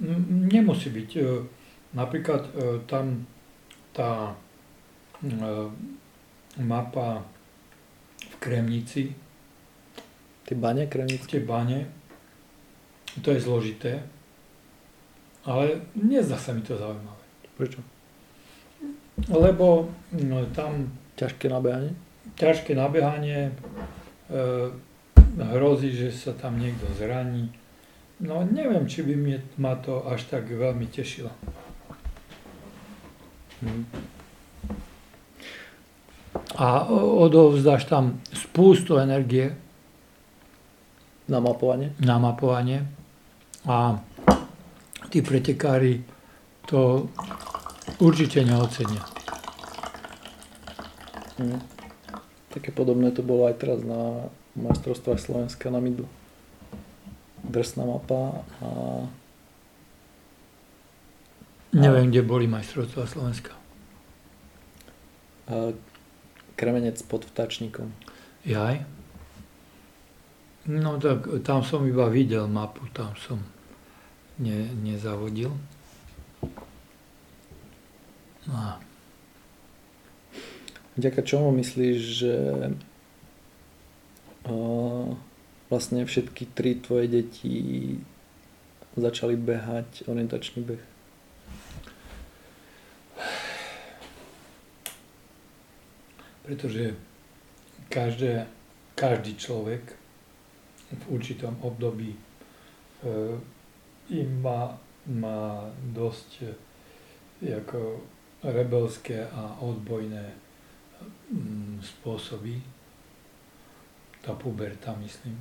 [0.00, 1.10] Nemusí byť.
[1.90, 3.26] Napríklad e, tam
[3.90, 4.34] tá
[5.22, 5.28] e,
[6.62, 7.26] mapa
[8.20, 9.10] v Kremnici.
[10.46, 11.38] Tie bane kremnické?
[11.38, 11.86] Tie bane.
[13.22, 14.02] To je zložité.
[15.46, 17.24] Ale nezdá sa mi to zaujímavé.
[17.54, 17.80] Prečo?
[19.30, 20.90] Lebo no, tam...
[21.14, 21.92] Ťažké nabehanie?
[22.38, 23.50] Ťažké nabehanie.
[23.50, 24.42] E,
[25.38, 27.50] hrozí, že sa tam niekto zraní.
[28.20, 31.32] No neviem, či by mi, ma to až tak veľmi tešilo.
[36.56, 36.66] A
[37.20, 39.56] odovzdáš tam spústu energie.
[41.28, 41.94] Na mapovanie?
[42.00, 42.84] Na mapovanie.
[43.68, 44.00] A
[45.12, 46.04] tí pretekári
[46.64, 47.08] to
[48.00, 49.02] určite neocenia.
[51.40, 51.60] Hmm.
[52.50, 56.04] Také podobné to bolo aj teraz na majstrovstvách Slovenska na Midu.
[57.46, 58.68] Drsná mapa a...
[61.70, 63.54] Neviem, kde boli majstrovstvá Slovenska.
[66.58, 67.94] Kremenec pod vtáčnikom.
[68.42, 68.82] Jaj?
[70.66, 73.40] No tak tam som iba videl mapu, tam som
[74.38, 75.54] ne, nezavodil.
[78.50, 78.76] No.
[80.98, 82.34] Vďaka čomu myslíš, že
[84.50, 85.08] uh,
[85.72, 87.56] vlastne všetky tri tvoje deti
[88.98, 90.82] začali behať orientačný beh?
[96.50, 96.98] Pretože
[97.86, 98.50] každé,
[98.98, 99.94] každý človek
[100.90, 102.18] v určitom období
[104.10, 104.74] im má,
[105.06, 108.02] má dosť uh, ako
[108.42, 110.50] rebelské a odbojné
[111.30, 112.58] Mm, spôsobí,
[114.20, 115.38] tá puberta myslím.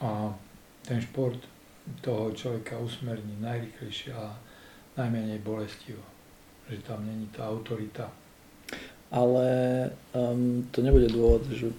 [0.00, 0.32] A
[0.82, 1.38] ten šport
[2.00, 4.32] toho človeka usmerní najrychlejšie a
[4.96, 6.00] najmenej bolestivo.
[6.66, 8.08] Že tam není tá autorita.
[9.14, 9.46] Ale
[10.10, 11.70] um, to nebude dôvod, že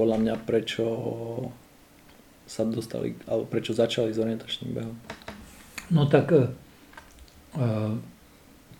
[0.00, 0.86] podľa mňa prečo
[2.48, 4.96] sa dostali, alebo prečo začali s orientačným behom.
[5.92, 6.48] No tak uh,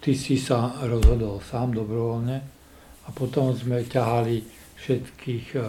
[0.00, 2.58] ty si sa rozhodol sám dobrovoľne,
[3.08, 4.44] a potom sme ťahali
[4.76, 5.60] všetkých e,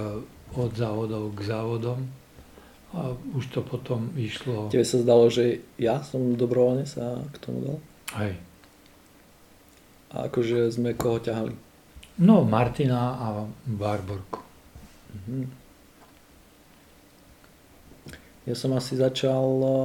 [0.59, 1.99] od závodov k závodom
[2.91, 4.67] a už to potom išlo.
[4.67, 7.77] Tebe sa zdalo, že ja som dobrovoľne sa k tomu dal?
[8.19, 8.33] Hej.
[10.11, 11.53] A akože sme koho ťahali?
[12.19, 13.27] No, Martina a
[13.65, 14.43] Barborku.
[15.15, 15.47] Mhm.
[18.45, 19.45] Ja som asi začal...
[19.63, 19.77] E,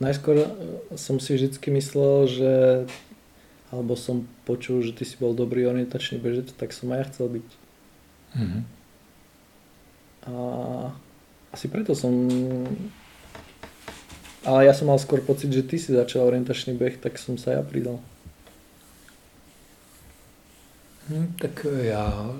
[0.00, 0.46] najskôr
[0.96, 2.52] som si vždy myslel, že
[3.74, 7.26] alebo som počul, že ty si bol dobrý orientačný bežec, tak som aj ja chcel
[7.40, 7.48] byť.
[8.38, 8.62] Mm-hmm.
[10.30, 10.34] A
[11.50, 12.14] asi preto som...
[14.46, 17.58] Ale ja som mal skôr pocit, že ty si začal orientačný beh, tak som sa
[17.58, 17.98] ja pridal.
[21.04, 22.32] Hm, tak ja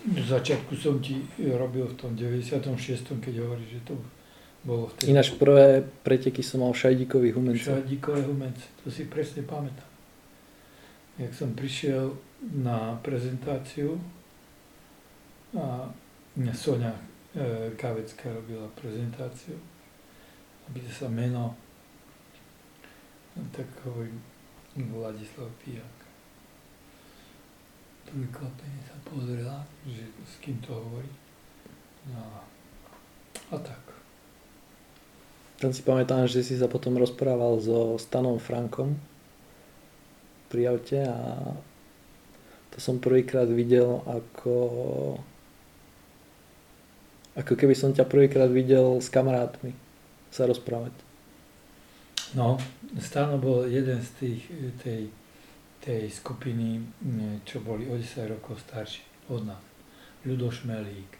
[0.00, 3.20] v začiatku som ti robil v tom 96.
[3.20, 3.94] keď hovoríš, že to
[4.64, 5.12] bolo vtedy.
[5.12, 7.68] Ináč prvé preteky som mal v Šajdíkových humence.
[7.68, 9.86] Šajdíkové humence, to si presne pamätám.
[11.20, 14.00] Jak som prišiel na prezentáciu
[15.52, 15.92] a
[16.56, 16.96] Sonia
[17.36, 19.60] e, Kavecká robila prezentáciu,
[20.66, 21.52] aby sa meno,
[23.52, 24.16] tak hovorím
[24.74, 25.99] Vladislav Pijak
[28.10, 31.10] prekvapenie sa pozrela, že s kým to hovorí.
[32.10, 32.42] No
[33.50, 33.82] a tak.
[35.60, 38.96] Tam si pamätám, že si sa potom rozprával so Stanom Frankom
[40.50, 41.54] pri aute a
[42.74, 44.54] to som prvýkrát videl ako
[47.38, 49.72] ako keby som ťa prvýkrát videl s kamarátmi
[50.34, 50.92] sa rozprávať.
[52.34, 52.58] No,
[53.02, 54.42] Stano bol jeden z tých,
[54.82, 55.10] tej
[55.80, 56.84] tej skupiny,
[57.48, 59.64] čo boli o 10 rokov starší od nás.
[60.28, 61.16] Ľudo Šmelík,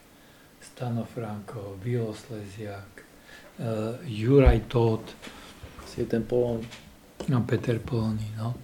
[0.61, 2.93] Stano Franko, Vilo Sleziak,
[3.57, 5.17] uh, Juraj Tóth.
[5.89, 6.61] Si ten Polón.
[7.27, 8.55] No, Peter Polóny, no.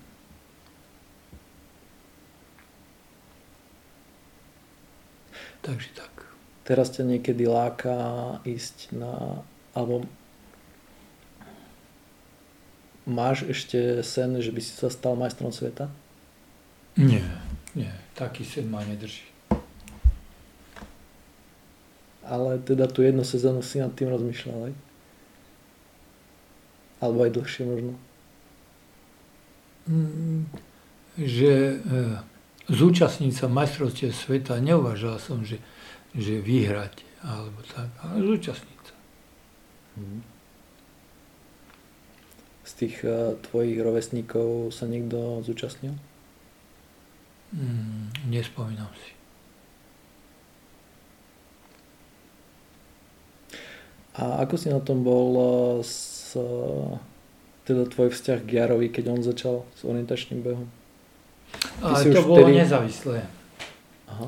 [5.65, 6.13] Takže tak.
[6.63, 7.97] Teraz ťa niekedy láka
[8.47, 9.43] ísť na,
[9.75, 10.07] alebo
[13.07, 15.87] Máš ešte sen, že by si sa stal majstrom sveta?
[16.99, 17.23] Nie,
[17.79, 17.95] nie.
[18.19, 19.23] Taký sen ma nedrží.
[22.27, 24.75] Ale teda tu jednu sezónu si nad tým rozmýšľal, aj?
[26.99, 27.93] Alebo aj dlhšie možno?
[29.87, 30.51] Mm,
[31.15, 31.77] že e,
[32.67, 35.63] zúčastniť sa majstrovstiev sveta, neuvažal som, že,
[36.11, 38.97] že vyhrať, alebo tak, ale zúčastniť sa.
[40.03, 40.36] Mm
[42.67, 45.95] z tých uh, tvojich rovesníkov sa niekto zúčastnil?
[47.55, 49.15] Mm, nespomínam si.
[54.19, 55.49] A ako si na tom bol uh,
[55.87, 56.99] s, uh,
[57.71, 60.67] teda tvoj vzťah k Jarovi, keď on začal s orientačným behom?
[61.87, 62.67] A to bolo vtedy...
[62.67, 63.23] nezávislé.
[64.11, 64.27] Aha.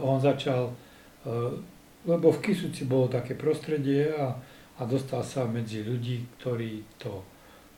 [0.00, 0.72] On začal,
[2.08, 4.40] lebo v Kisuci bolo také prostredie a
[4.82, 7.22] a dostal sa medzi ľudí, ktorí to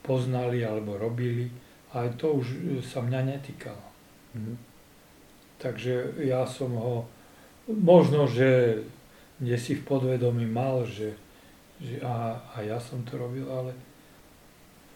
[0.00, 1.52] poznali alebo robili,
[1.92, 3.84] ale to už sa mňa netýkalo.
[4.32, 4.56] Mm.
[5.60, 7.04] Takže ja som ho,
[7.68, 8.80] možno, že
[9.36, 11.12] kde si v podvedomí mal, že,
[11.76, 13.76] že a, a ja som to robil, ale,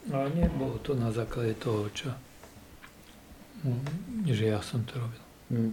[0.08, 2.08] ale nebolo to na základe toho, čo,
[4.24, 5.24] že ja som to robil.
[5.52, 5.72] Mm.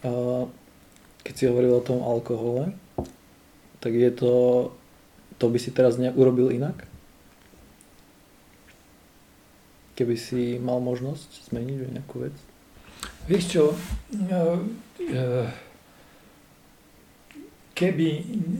[0.00, 0.10] A
[1.22, 2.74] keď si hovoril o tom alkohole,
[3.80, 4.32] tak je to,
[5.40, 6.84] to by si teraz urobil inak?
[9.96, 12.36] Keby si mal možnosť zmeniť nejakú vec?
[13.28, 13.76] Vieš čo, e,
[15.12, 15.24] e,
[17.76, 18.08] keby,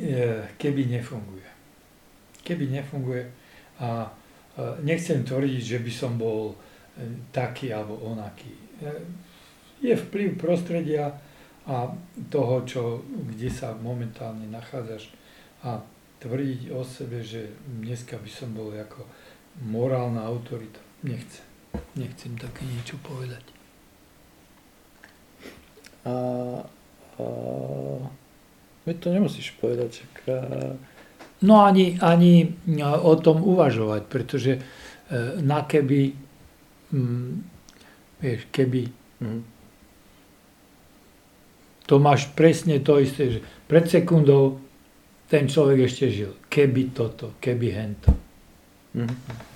[0.05, 0.21] e,
[0.57, 1.49] keby nefunguje.
[2.45, 3.23] Keby nefunguje
[3.81, 4.13] a
[4.85, 6.53] nechcem tvrdiť, že by som bol
[7.33, 8.53] taký alebo onaký.
[9.81, 11.17] Je vplyv prostredia,
[11.69, 11.93] a
[12.33, 15.13] toho, čo, kde sa momentálne nachádzaš
[15.61, 15.85] a
[16.21, 19.05] tvrdiť o sebe, že dneska by som bol ako
[19.69, 20.81] morálna autorita.
[21.05, 21.45] Nechcem.
[21.97, 23.45] Nechcem také niečo povedať.
[26.09, 26.15] A,
[27.21, 27.25] a
[28.89, 30.05] my to nemusíš povedať.
[30.29, 30.77] A...
[31.45, 34.61] No ani, ani o tom uvažovať, pretože e,
[35.41, 36.13] na keby,
[36.93, 37.33] mm,
[38.21, 38.81] vieš, keby
[39.21, 39.50] mm
[41.91, 44.63] to máš presne to isté, že pred sekundou
[45.27, 46.39] ten človek ešte žil.
[46.47, 48.15] Keby toto, keby hento.
[48.95, 49.51] Mm-hmm.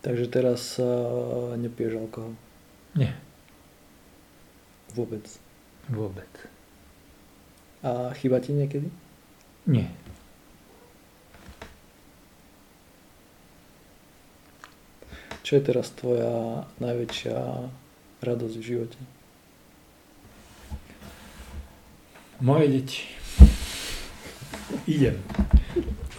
[0.00, 2.32] Takže teraz uh, nepiješ alkohol?
[2.96, 3.12] Nie.
[4.96, 5.28] Vôbec?
[5.92, 6.32] Vôbec.
[7.84, 8.88] A chýba ti niekedy?
[9.68, 9.92] Nie.
[15.48, 17.40] Čo je teraz tvoja najväčšia
[18.20, 19.00] radosť v živote?
[22.44, 23.08] Moje deti.
[24.84, 25.16] Idem.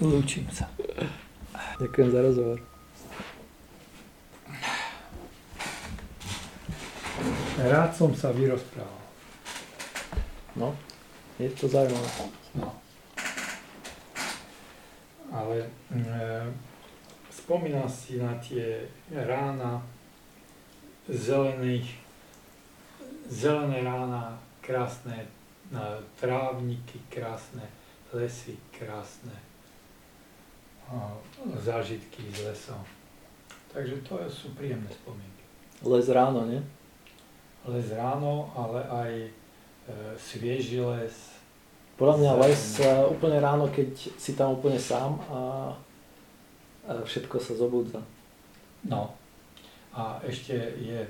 [0.01, 0.65] Lúčim sa.
[1.77, 2.57] Ďakujem za rozhovor.
[7.61, 9.01] Rád som sa vyrozprával.
[10.57, 10.73] No,
[11.37, 12.33] je to zaujímavé.
[12.57, 12.73] No.
[15.29, 16.09] Ale e,
[17.39, 19.79] spomínal si na tie rána,
[21.07, 21.95] zelených,
[23.31, 25.25] zelené rána, krásne
[26.19, 27.63] trávniky, krásne
[28.13, 29.33] lesy, krásne
[31.61, 32.81] zážitky z lesov.
[33.69, 35.45] Takže to sú príjemné spomienky.
[35.85, 36.61] Les ráno, nie?
[37.69, 39.31] Les ráno, ale aj e,
[40.17, 41.13] svieži les.
[41.93, 45.37] Podľa mňa les e, úplne ráno, keď si tam úplne sám a,
[46.89, 48.01] a všetko sa zobudza.
[48.89, 49.13] No.
[49.93, 51.05] A ešte je,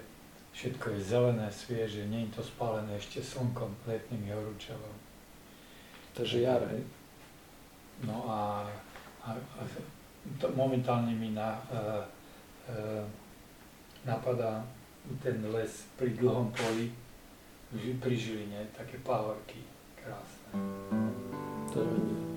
[0.51, 4.95] všetko je zelené, svieže, nie je to spálené ešte slnkom, letnými horúčavom.
[6.11, 6.83] Takže jar, hej?
[8.03, 8.67] No a,
[9.23, 9.61] a, a
[10.39, 12.03] to momentálne mi na, uh,
[12.67, 13.03] uh,
[14.03, 14.63] napadá
[15.23, 16.91] ten les pri dlhom poli,
[17.71, 19.63] pri Žiline, také pahorky
[19.95, 20.59] krásne.
[21.71, 22.28] To je